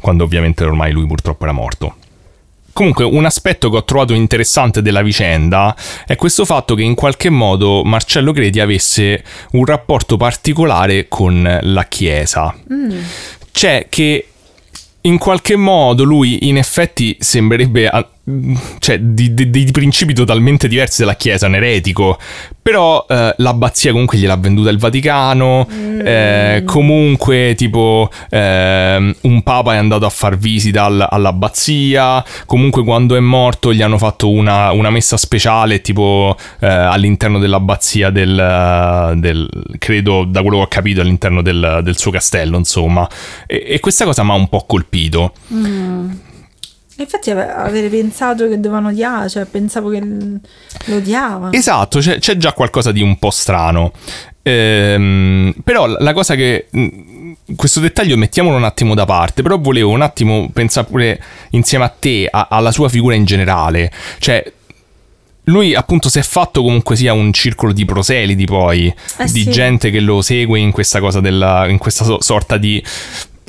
[0.00, 1.94] quando ovviamente ormai lui purtroppo era morto.
[2.72, 5.76] Comunque, un aspetto che ho trovato interessante della vicenda
[6.06, 9.22] è questo fatto che in qualche modo Marcello Creti avesse
[9.52, 12.54] un rapporto particolare con la Chiesa.
[12.72, 12.98] Mm.
[13.50, 14.26] Cioè che
[15.02, 17.88] in qualche modo lui in effetti sembrerebbe
[18.78, 22.18] cioè, di, di, di, principi totalmente diversi dalla Chiesa, un eretico.
[22.62, 25.66] Però eh, l'abbazia comunque gliel'ha venduta il Vaticano.
[25.72, 26.00] Mm.
[26.04, 32.24] Eh, comunque, tipo, eh, un papa è andato a far visita all, all'abbazia.
[32.46, 38.10] Comunque, quando è morto, gli hanno fatto una, una messa speciale, tipo eh, all'interno dell'abbazia
[38.10, 43.08] del, del, credo, da quello che ho capito, all'interno del, del suo castello, insomma.
[43.46, 45.32] E, e questa cosa mi ha un po' colpito.
[45.52, 46.10] Mm.
[47.02, 51.52] Infatti avere pensato che dovevano odiare, cioè pensavo che lo odiavano.
[51.52, 53.92] Esatto, c'è, c'è, già qualcosa di un po' strano.
[54.42, 56.68] Ehm, però la cosa che...
[57.56, 61.20] Questo dettaglio mettiamolo un attimo da parte, però volevo un attimo pensare pure
[61.50, 63.90] insieme a te, a, alla sua figura in generale.
[64.18, 64.52] Cioè,
[65.44, 69.50] lui appunto si è fatto comunque sia un circolo di proseliti poi, eh di sì.
[69.50, 72.82] gente che lo segue in questa cosa della, in questa so- sorta di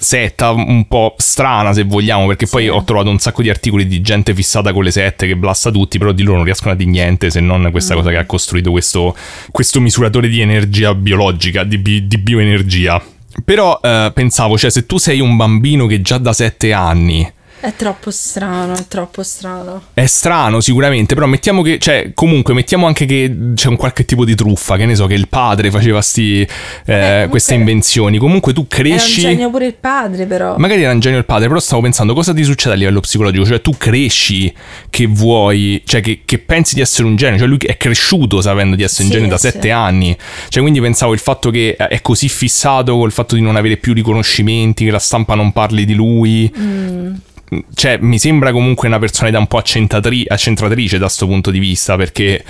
[0.02, 2.54] setta un po' strana se vogliamo perché sì.
[2.54, 5.70] poi ho trovato un sacco di articoli di gente fissata con le sette che blasta
[5.70, 7.98] tutti però di loro non riescono a dire niente se non questa mm.
[7.98, 9.16] cosa che ha costruito questo,
[9.52, 13.00] questo, misuratore di energia biologica di, bi, di bioenergia
[13.46, 17.32] però eh, pensavo cioè se tu sei un bambino che già da sette anni
[17.62, 19.84] è troppo strano, è troppo strano.
[19.94, 24.26] È strano sicuramente, però mettiamo che, cioè, comunque mettiamo anche che c'è un qualche tipo
[24.26, 26.48] di truffa, che ne so, che il padre faceva sti,
[26.86, 28.18] eh, queste invenzioni.
[28.18, 29.20] Comunque tu cresci...
[29.20, 30.56] Era un genio pure il padre però.
[30.58, 33.46] Magari era un genio il padre, però stavo pensando cosa ti succede a livello psicologico,
[33.46, 34.52] cioè tu cresci
[34.90, 38.76] che vuoi, cioè che, che pensi di essere un genio, cioè lui è cresciuto sapendo
[38.76, 39.52] di essere sì, un genio da sì.
[39.52, 40.18] sette anni.
[40.50, 43.94] Cioè quindi pensavo il fatto che è così fissato col fatto di non avere più
[43.94, 46.52] riconoscimenti, che la stampa non parli di lui.
[46.58, 47.14] Mm
[47.74, 51.98] cioè, mi sembra comunque una personalità un po' accentratri- accentratrice da questo punto di vista,
[51.98, 52.44] perché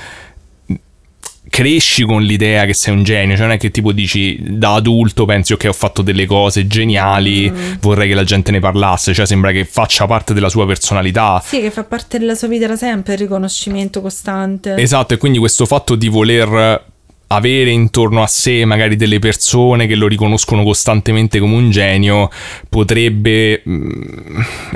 [1.49, 5.25] cresci con l'idea che sei un genio, cioè non è che tipo dici da adulto
[5.25, 7.73] pensi ok ho fatto delle cose geniali, mm.
[7.81, 11.41] vorrei che la gente ne parlasse, cioè sembra che faccia parte della sua personalità.
[11.43, 14.75] Sì, che fa parte della sua vita da sempre, il riconoscimento costante.
[14.75, 16.90] Esatto, e quindi questo fatto di voler
[17.31, 22.29] avere intorno a sé magari delle persone che lo riconoscono costantemente come un genio
[22.67, 23.91] potrebbe mm,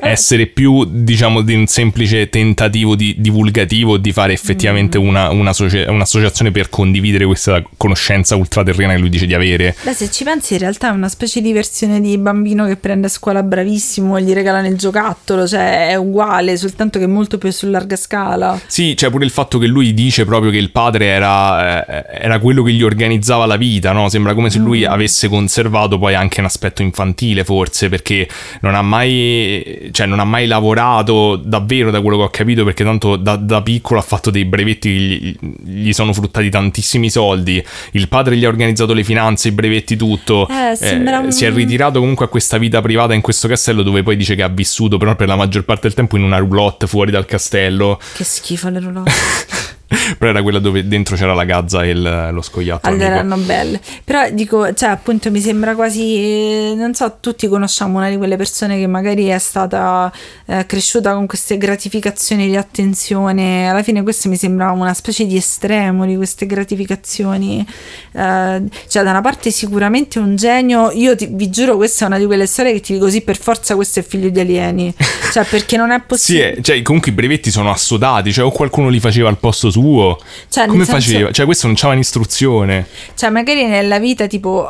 [0.02, 0.10] eh.
[0.10, 5.06] essere più diciamo di un semplice tentativo di divulgativo di fare effettivamente mm.
[5.06, 9.94] una, una socia- un'associazione per condividere questa conoscenza ultraterrena che lui dice di avere beh
[9.94, 13.10] se ci pensi in realtà è una specie di versione di bambino che prende a
[13.10, 17.70] scuola bravissimo e gli regalano il giocattolo cioè è uguale soltanto che molto più su
[17.70, 21.86] larga scala sì c'è pure il fatto che lui dice proprio che il padre era,
[21.86, 24.08] eh, era quello che gli organizzava la vita, no?
[24.08, 24.92] Sembra come se lui mm.
[24.92, 28.30] avesse conservato poi anche un aspetto infantile, forse, perché
[28.62, 32.84] non ha mai, cioè, non ha mai lavorato davvero, da quello che ho capito, perché
[32.84, 37.66] tanto da, da piccolo ha fatto dei brevetti gli, gli, sono fruttati tantissimi soldi.
[37.94, 40.48] Il padre gli ha organizzato le finanze, i brevetti, tutto.
[40.48, 41.26] Eh, sembra...
[41.26, 44.36] eh, si è ritirato comunque a questa vita privata in questo castello, dove poi dice
[44.36, 47.26] che ha vissuto, però per la maggior parte del tempo in una roulotte fuori dal
[47.26, 48.00] castello.
[48.14, 49.12] Che schifo le roulotte.
[50.18, 52.94] Però era quella dove dentro c'era la gazza e il- lo scoiattolo.
[52.94, 53.26] Allora amico.
[53.36, 53.80] erano belle.
[54.04, 56.16] Però dico, cioè, appunto, mi sembra quasi.
[56.16, 60.12] eh, Non so, tutti conosciamo una di quelle persone che magari è stata
[60.48, 63.70] eh, cresciuta con queste gratificazioni di attenzione.
[63.70, 67.66] Alla fine, questo mi sembra una specie di estremo di queste gratificazioni.
[68.12, 70.92] Eh, cioè, da una parte, sicuramente un genio.
[70.92, 73.38] Io ti- vi giuro, questa è una di quelle storie che ti dico così per
[73.38, 74.94] forza, questo è figlio di alieni.
[75.36, 76.56] Cioè, perché non è Sì, possibile.
[76.56, 80.18] eh, cioè, comunque i brevetti sono assodati, cioè o qualcuno li faceva al posto suo.
[80.48, 81.32] Cioè, Come senso- faceva?
[81.32, 82.88] Cioè, questo non c'aveva un'istruzione.
[83.16, 84.68] Cioè, magari nella vita, tipo,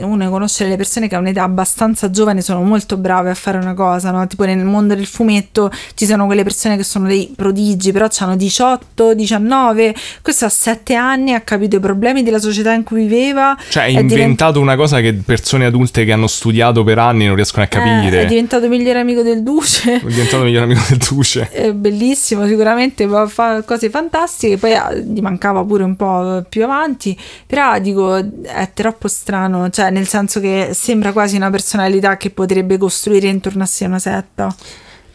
[0.00, 3.74] uno conosce delle persone che a un'età abbastanza giovane sono molto brave a fare una
[3.74, 4.26] cosa, no?
[4.26, 8.36] Tipo nel mondo del fumetto ci sono quelle persone che sono dei prodigi, però hanno
[8.36, 13.56] 18, 19, questo a 7 anni ha capito i problemi della società in cui viveva.
[13.68, 17.26] Cioè, hai è divent- inventato una cosa che persone adulte che hanno studiato per anni
[17.26, 18.22] non riescono a eh, capire.
[18.22, 20.00] è diventato migliore amico del duce.
[20.00, 21.48] È diventato migliore amico del Duce.
[21.50, 24.34] È bellissimo, sicuramente fa cose fantastiche.
[24.58, 27.18] Poi ah, gli mancava pure un po' più avanti.
[27.46, 32.78] Però dico, è troppo strano, cioè, nel senso che sembra quasi una personalità che potrebbe
[32.78, 34.54] costruire intorno a sé una setta.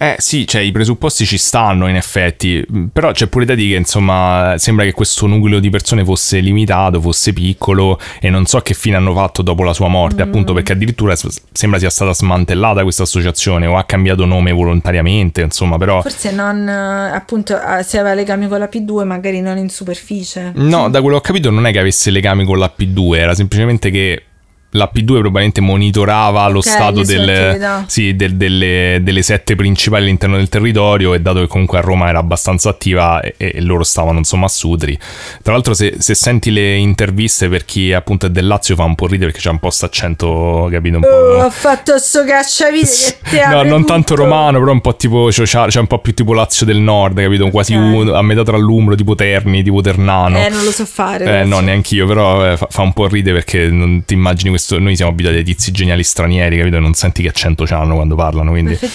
[0.02, 3.78] Eh sì, cioè i presupposti ci stanno in effetti, però c'è pure da dire che
[3.78, 8.74] insomma sembra che questo nucleo di persone fosse limitato, fosse piccolo e non so che
[8.74, 11.14] fine hanno fatto dopo la sua morte, appunto perché addirittura
[11.52, 16.02] sembra sia stata smantellata questa associazione o ha cambiato nome volontariamente, insomma però...
[16.02, 20.52] Forse non, appunto, eh, se aveva legami con la P2, magari non in superficie.
[20.56, 23.36] No, da quello che ho capito non è che avesse legami con la P2, era
[23.36, 24.24] semplicemente che
[24.72, 27.84] la P2 probabilmente monitorava lo Ok, stato attività.
[27.88, 32.08] sì, del- delle, delle sette principali all'interno del territorio e dato che comunque a Roma
[32.10, 34.98] era abbastanza attiva e, e loro stavano insomma a Sutri.
[35.42, 38.96] Tra l'altro se, se senti le interviste per chi appunto è del Lazio fa un
[38.96, 40.96] po' ridere perché c'è un po' sto accento, capito?
[40.98, 41.08] Un po'...
[41.08, 45.32] Oh, ho fatto sto cacciavite che te No, non tanto romano, però un po' tipo
[45.32, 47.50] cioè un po' più tipo Lazio del Nord, capito?
[47.50, 50.38] Quasi un- a metà tra l'Umbro, tipo Terni, tipo Ternano.
[50.38, 51.42] Eh, non lo so fare.
[51.42, 54.50] Eh, no, neanche io, però eh, fa, fa un po' ridere perché non ti immagini
[54.50, 54.60] questo.
[54.80, 56.80] Noi siamo abituati ai tizi geniali stranieri, capito?
[56.80, 58.52] Non senti che accento c'hanno quando parlano.
[58.52, 58.78] Quindi.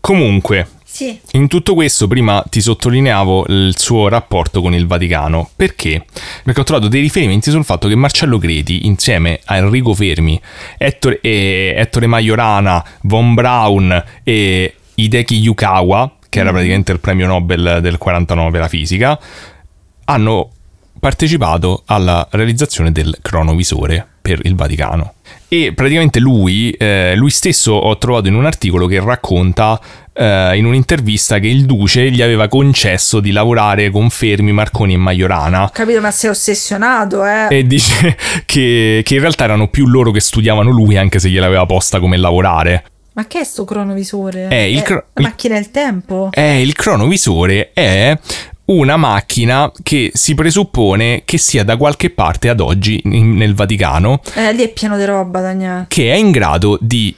[0.00, 1.18] Comunque, Sì.
[1.32, 5.50] in tutto questo, prima ti sottolineavo il suo rapporto con il Vaticano.
[5.54, 6.04] Perché?
[6.44, 10.40] Perché ho trovato dei riferimenti sul fatto che Marcello Creti, insieme a Enrico Fermi,
[10.78, 17.78] Ettore, e Ettore Majorana, Von Braun e Hideki Yukawa, che era praticamente il premio Nobel
[17.82, 19.18] del 49 per la fisica,
[20.04, 20.50] hanno
[20.98, 25.14] partecipato alla realizzazione del cronovisore per il Vaticano.
[25.48, 29.80] E praticamente lui, eh, lui stesso ho trovato in un articolo che racconta
[30.12, 34.96] eh, in un'intervista che il duce gli aveva concesso di lavorare con Fermi, Marconi e
[34.98, 37.46] Majorana capito, ma sei ossessionato, eh.
[37.48, 41.64] e dice che, che in realtà erano più loro che studiavano lui anche se gliel'aveva
[41.64, 42.84] posta come lavorare.
[43.14, 44.48] Ma che è sto cronovisore?
[44.48, 46.28] Eh, il cro- la macchina del tempo?
[46.32, 48.16] Eh, il cronovisore è
[48.68, 54.20] una macchina che si presuppone che sia da qualche parte ad oggi in- nel Vaticano
[54.34, 55.86] Eh, lì è pieno di roba, Daniele.
[55.88, 57.14] che è in grado di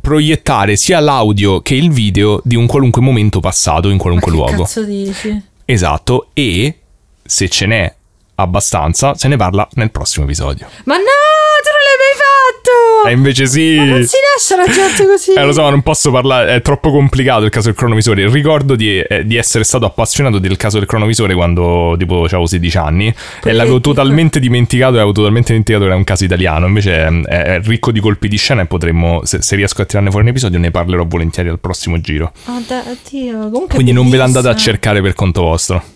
[0.00, 4.36] proiettare sia l'audio che il video di un qualunque momento passato in Ma qualunque che
[4.36, 4.62] luogo.
[4.62, 5.42] cazzo dici?
[5.64, 6.78] Esatto, e
[7.24, 7.94] se ce n'è
[8.36, 10.66] abbastanza, se ne parla nel prossimo episodio.
[10.84, 11.70] Ma no, tu
[12.66, 13.08] fatto!
[13.08, 13.76] E invece sì.
[13.76, 15.32] Ma non si lascia la gente così.
[15.32, 18.28] Eh, lo so, non posso parlare, è troppo complicato il caso del cronovisore.
[18.28, 22.76] Ricordo di, eh, di essere stato appassionato del caso del cronovisore quando tipo avevo 16
[22.78, 26.66] anni e l'avevo totalmente dimenticato e avevo totalmente dimenticato che era un caso italiano.
[26.66, 29.84] Invece mm, è, è ricco di colpi di scena e potremmo, se, se riesco a
[29.84, 32.32] tirarne fuori un episodio, ne parlerò volentieri al prossimo giro.
[32.46, 35.95] Oh, da- Dio, comunque Quindi non ve l'andate a cercare per conto vostro.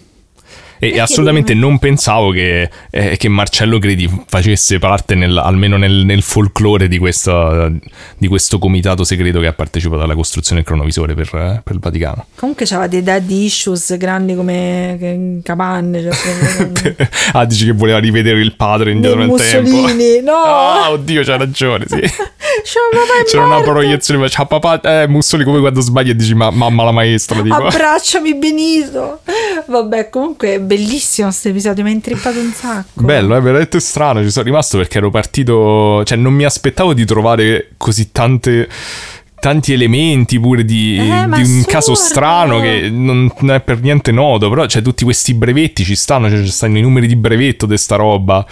[0.83, 6.23] E assolutamente non pensavo che, eh, che Marcello Credi facesse parte nel- almeno nel, nel
[6.23, 7.71] folklore di, questa-
[8.17, 11.81] di questo comitato segreto che ha partecipato alla costruzione del cronovisore per, eh, per il
[11.81, 12.27] Vaticano.
[12.35, 16.03] Comunque c'aveva dei daddy issues grandi come capanne.
[16.03, 16.17] Cioè,
[16.57, 16.95] proprio-
[17.33, 19.71] ah, dici che voleva rivedere il padre indietro nel tempo.
[19.71, 20.39] Mussolini, no!
[20.81, 22.01] Ah, oddio, c'ha ragione, sì.
[23.31, 26.91] C'era una proiezione, c'ha papà, eh, Mussolini come quando sbagli e dici ma, mamma la
[26.91, 27.55] maestra, tipo.
[27.55, 29.21] Abbracciami Benito.
[29.67, 33.03] Vabbè, comunque bellissimo questo episodio, mi ha intrippato un sacco.
[33.03, 34.23] Bello, è veramente strano.
[34.23, 36.05] Ci sono rimasto perché ero partito.
[36.05, 38.69] Cioè, non mi aspettavo di trovare così tante.
[39.41, 41.65] Tanti elementi pure di, Eh, di un assurdo.
[41.67, 44.49] caso strano che non, non è per niente noto.
[44.51, 46.29] Però, cioè, tutti questi brevetti ci stanno.
[46.29, 48.45] Cioè, ci stanno i numeri di brevetto di sta roba.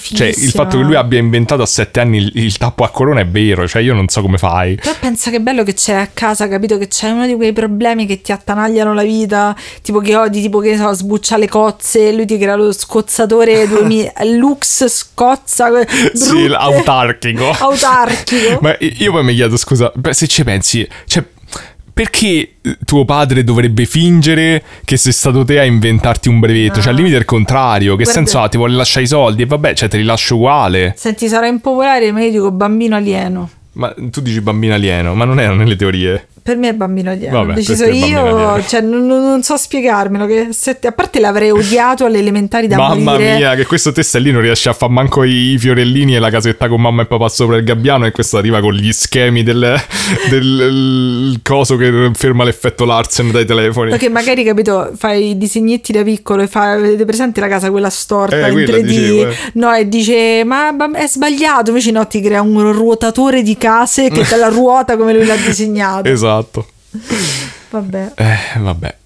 [0.00, 3.20] Cioè, il fatto che lui abbia inventato a sette anni il, il tappo a corona
[3.20, 3.66] è vero.
[3.66, 4.74] Cioè, io non so come fai.
[4.76, 6.76] Però pensa che bello che c'è a casa, capito?
[6.78, 10.58] Che c'è uno di quei problemi che ti attanagliano la vita, tipo che odi, tipo
[10.60, 15.68] che so, sbuccia le cozze, lui ti crea lo scozzatore 2000, Lux scozza,
[16.12, 17.50] Sì, brutte, l'autarchico.
[17.58, 18.58] autarchico.
[18.62, 21.22] Ma io poi mi chiedo, scusa, beh, se ci pensi, cioè,
[21.92, 22.54] perché
[22.84, 26.76] tuo padre dovrebbe fingere che sei stato te a inventarti un brevetto?
[26.76, 26.82] No.
[26.82, 27.94] Cioè, al limite è il contrario.
[27.96, 28.48] Che Guarda- senso ha?
[28.48, 29.42] Ti vuole lasciare i soldi?
[29.42, 30.94] E vabbè, cioè, te li lascio uguale.
[30.96, 33.50] Senti, sarà impopolare, ma io dico bambino alieno.
[33.72, 36.28] Ma tu dici bambino alieno, ma non erano nelle teorie.
[36.48, 37.36] Per me è bambino alieno.
[37.40, 40.24] Vabbè, Ho deciso io, cioè, non, non- so spiegarmelo.
[40.24, 43.36] Che se- a parte l'avrei odiato alle elementari da Mamma morire.
[43.36, 46.30] mia, che questo te stai lì non riesci a fare manco i fiorellini e la
[46.30, 49.76] casetta con mamma e papà sopra il gabbiano e questo arriva con gli schemi del,
[50.30, 53.90] del coso che ferma l'effetto Larsen dai telefoni.
[53.90, 57.90] Perché magari, capito, fai i disegnetti da piccolo e fai, avete presente la casa quella
[57.90, 58.80] storta Eh, in quella 3D?
[58.86, 59.36] dicevo, eh.
[59.54, 64.08] No, e dice, ma ma è sbagliato, invece no, ti crea un ruotatore di case
[64.10, 66.08] che te la ruota come lui l'ha disegnato.
[66.08, 66.37] Esatto.
[67.70, 68.96] Vabbè, Eh, vabbè.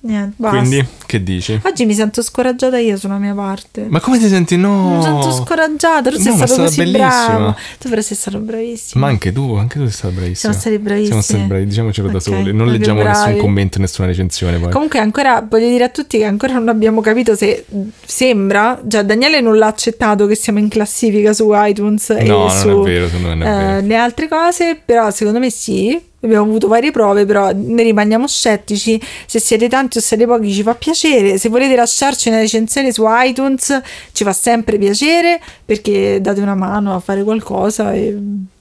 [0.00, 0.58] niente, basta.
[0.58, 1.60] Quindi, che dici?
[1.62, 3.86] Oggi mi sento scoraggiata io sulla mia parte.
[3.88, 4.56] Ma come ti senti?
[4.56, 4.96] No.
[4.96, 7.08] Mi sento scoraggiata, tu sei No, è stato stata così bellissima.
[7.08, 7.56] bravo.
[7.78, 9.04] Tu però sei stato bravissimo.
[9.04, 10.52] Ma anche tu, anche tu sei stato bravissimo.
[10.52, 11.06] Siamo stati bravissimi.
[11.06, 12.36] Siamo stati bravi, diciamocelo da Ok, soli.
[12.36, 13.26] Non proprio leggiamo bravi.
[13.26, 14.70] nessun commento, nessuna recensione poi.
[14.72, 17.64] Comunque ancora voglio dire a tutti che ancora non abbiamo capito se
[18.04, 22.50] sembra, già Daniele non l'ha accettato che siamo in classifica su iTunes no, e non
[22.50, 23.86] su è vero, secondo me non è eh, vero.
[23.86, 26.12] le altre cose, però secondo me sì.
[26.24, 28.98] Abbiamo avuto varie prove, però ne rimaniamo scettici.
[29.26, 31.03] Se siete tanti o siete pochi ci fa piacere.
[31.36, 33.80] Se volete lasciarci una recensione su iTunes
[34.12, 38.16] ci fa sempre piacere perché date una mano a fare qualcosa e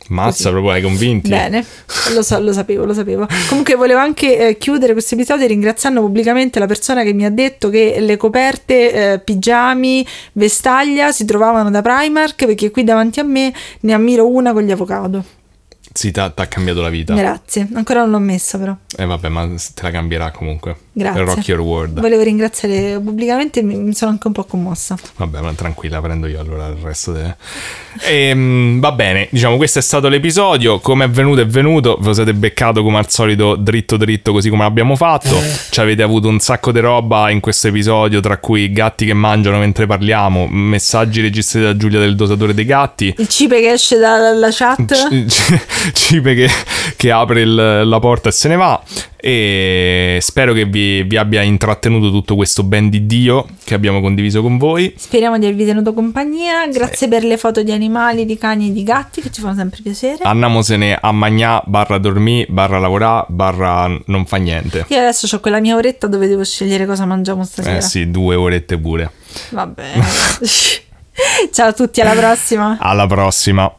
[0.09, 1.29] Mazza, proprio hai convinti.
[1.29, 1.65] Bene,
[2.13, 3.27] lo, so- lo sapevo, lo sapevo.
[3.47, 7.69] Comunque volevo anche eh, chiudere questo episodio ringraziando pubblicamente la persona che mi ha detto
[7.69, 13.53] che le coperte, eh, pigiami, vestaglia si trovavano da Primark perché qui davanti a me
[13.81, 15.23] ne ammiro una con gli avocado.
[15.93, 17.13] Sì, ti ha cambiato la vita.
[17.13, 18.75] Grazie, ancora non l'ho messa però.
[18.97, 20.82] Eh vabbè, ma te la cambierà comunque.
[20.95, 21.23] Grazie.
[21.23, 21.99] Rock your world.
[21.99, 24.95] Volevo ringraziare pubblicamente, mi, sono anche un po' commossa.
[25.17, 27.11] Vabbè, ma tranquilla, prendo io allora il resto.
[27.11, 27.35] De...
[28.07, 30.79] Ehm, va bene, diciamo, questo è stato l'episodio.
[30.79, 31.97] Come è venuto, è venuto.
[31.99, 35.35] Ve lo siete beccato come al solito, dritto dritto, così come l'abbiamo fatto.
[35.71, 39.57] Ci avete avuto un sacco di roba in questo episodio, tra cui gatti che mangiano
[39.57, 43.13] mentre parliamo, messaggi registrati da Giulia del dosatore dei gatti.
[43.17, 44.85] Il cipe che esce dalla chat.
[44.85, 46.47] C- c- Cipe che,
[46.95, 48.79] che apre il- la porta e se ne va.
[49.25, 54.41] E spero che vi, vi abbia intrattenuto tutto questo ben di Dio che abbiamo condiviso
[54.41, 54.93] con voi.
[54.95, 56.67] Speriamo di avervi tenuto compagnia.
[56.67, 59.81] Grazie per le foto di animali, di cani e di gatti che ci fanno sempre
[59.81, 60.23] piacere.
[60.23, 64.85] Andiamosene a magnà, barra dormì, barra lavorà, barra non fa niente.
[64.89, 67.77] Io adesso ho quella mia oretta dove devo scegliere cosa mangiamo stasera.
[67.77, 69.11] Eh sì, due orette pure.
[69.49, 69.91] Vabbè.
[71.51, 72.77] Ciao a tutti, alla prossima.
[72.79, 73.71] Alla prossima.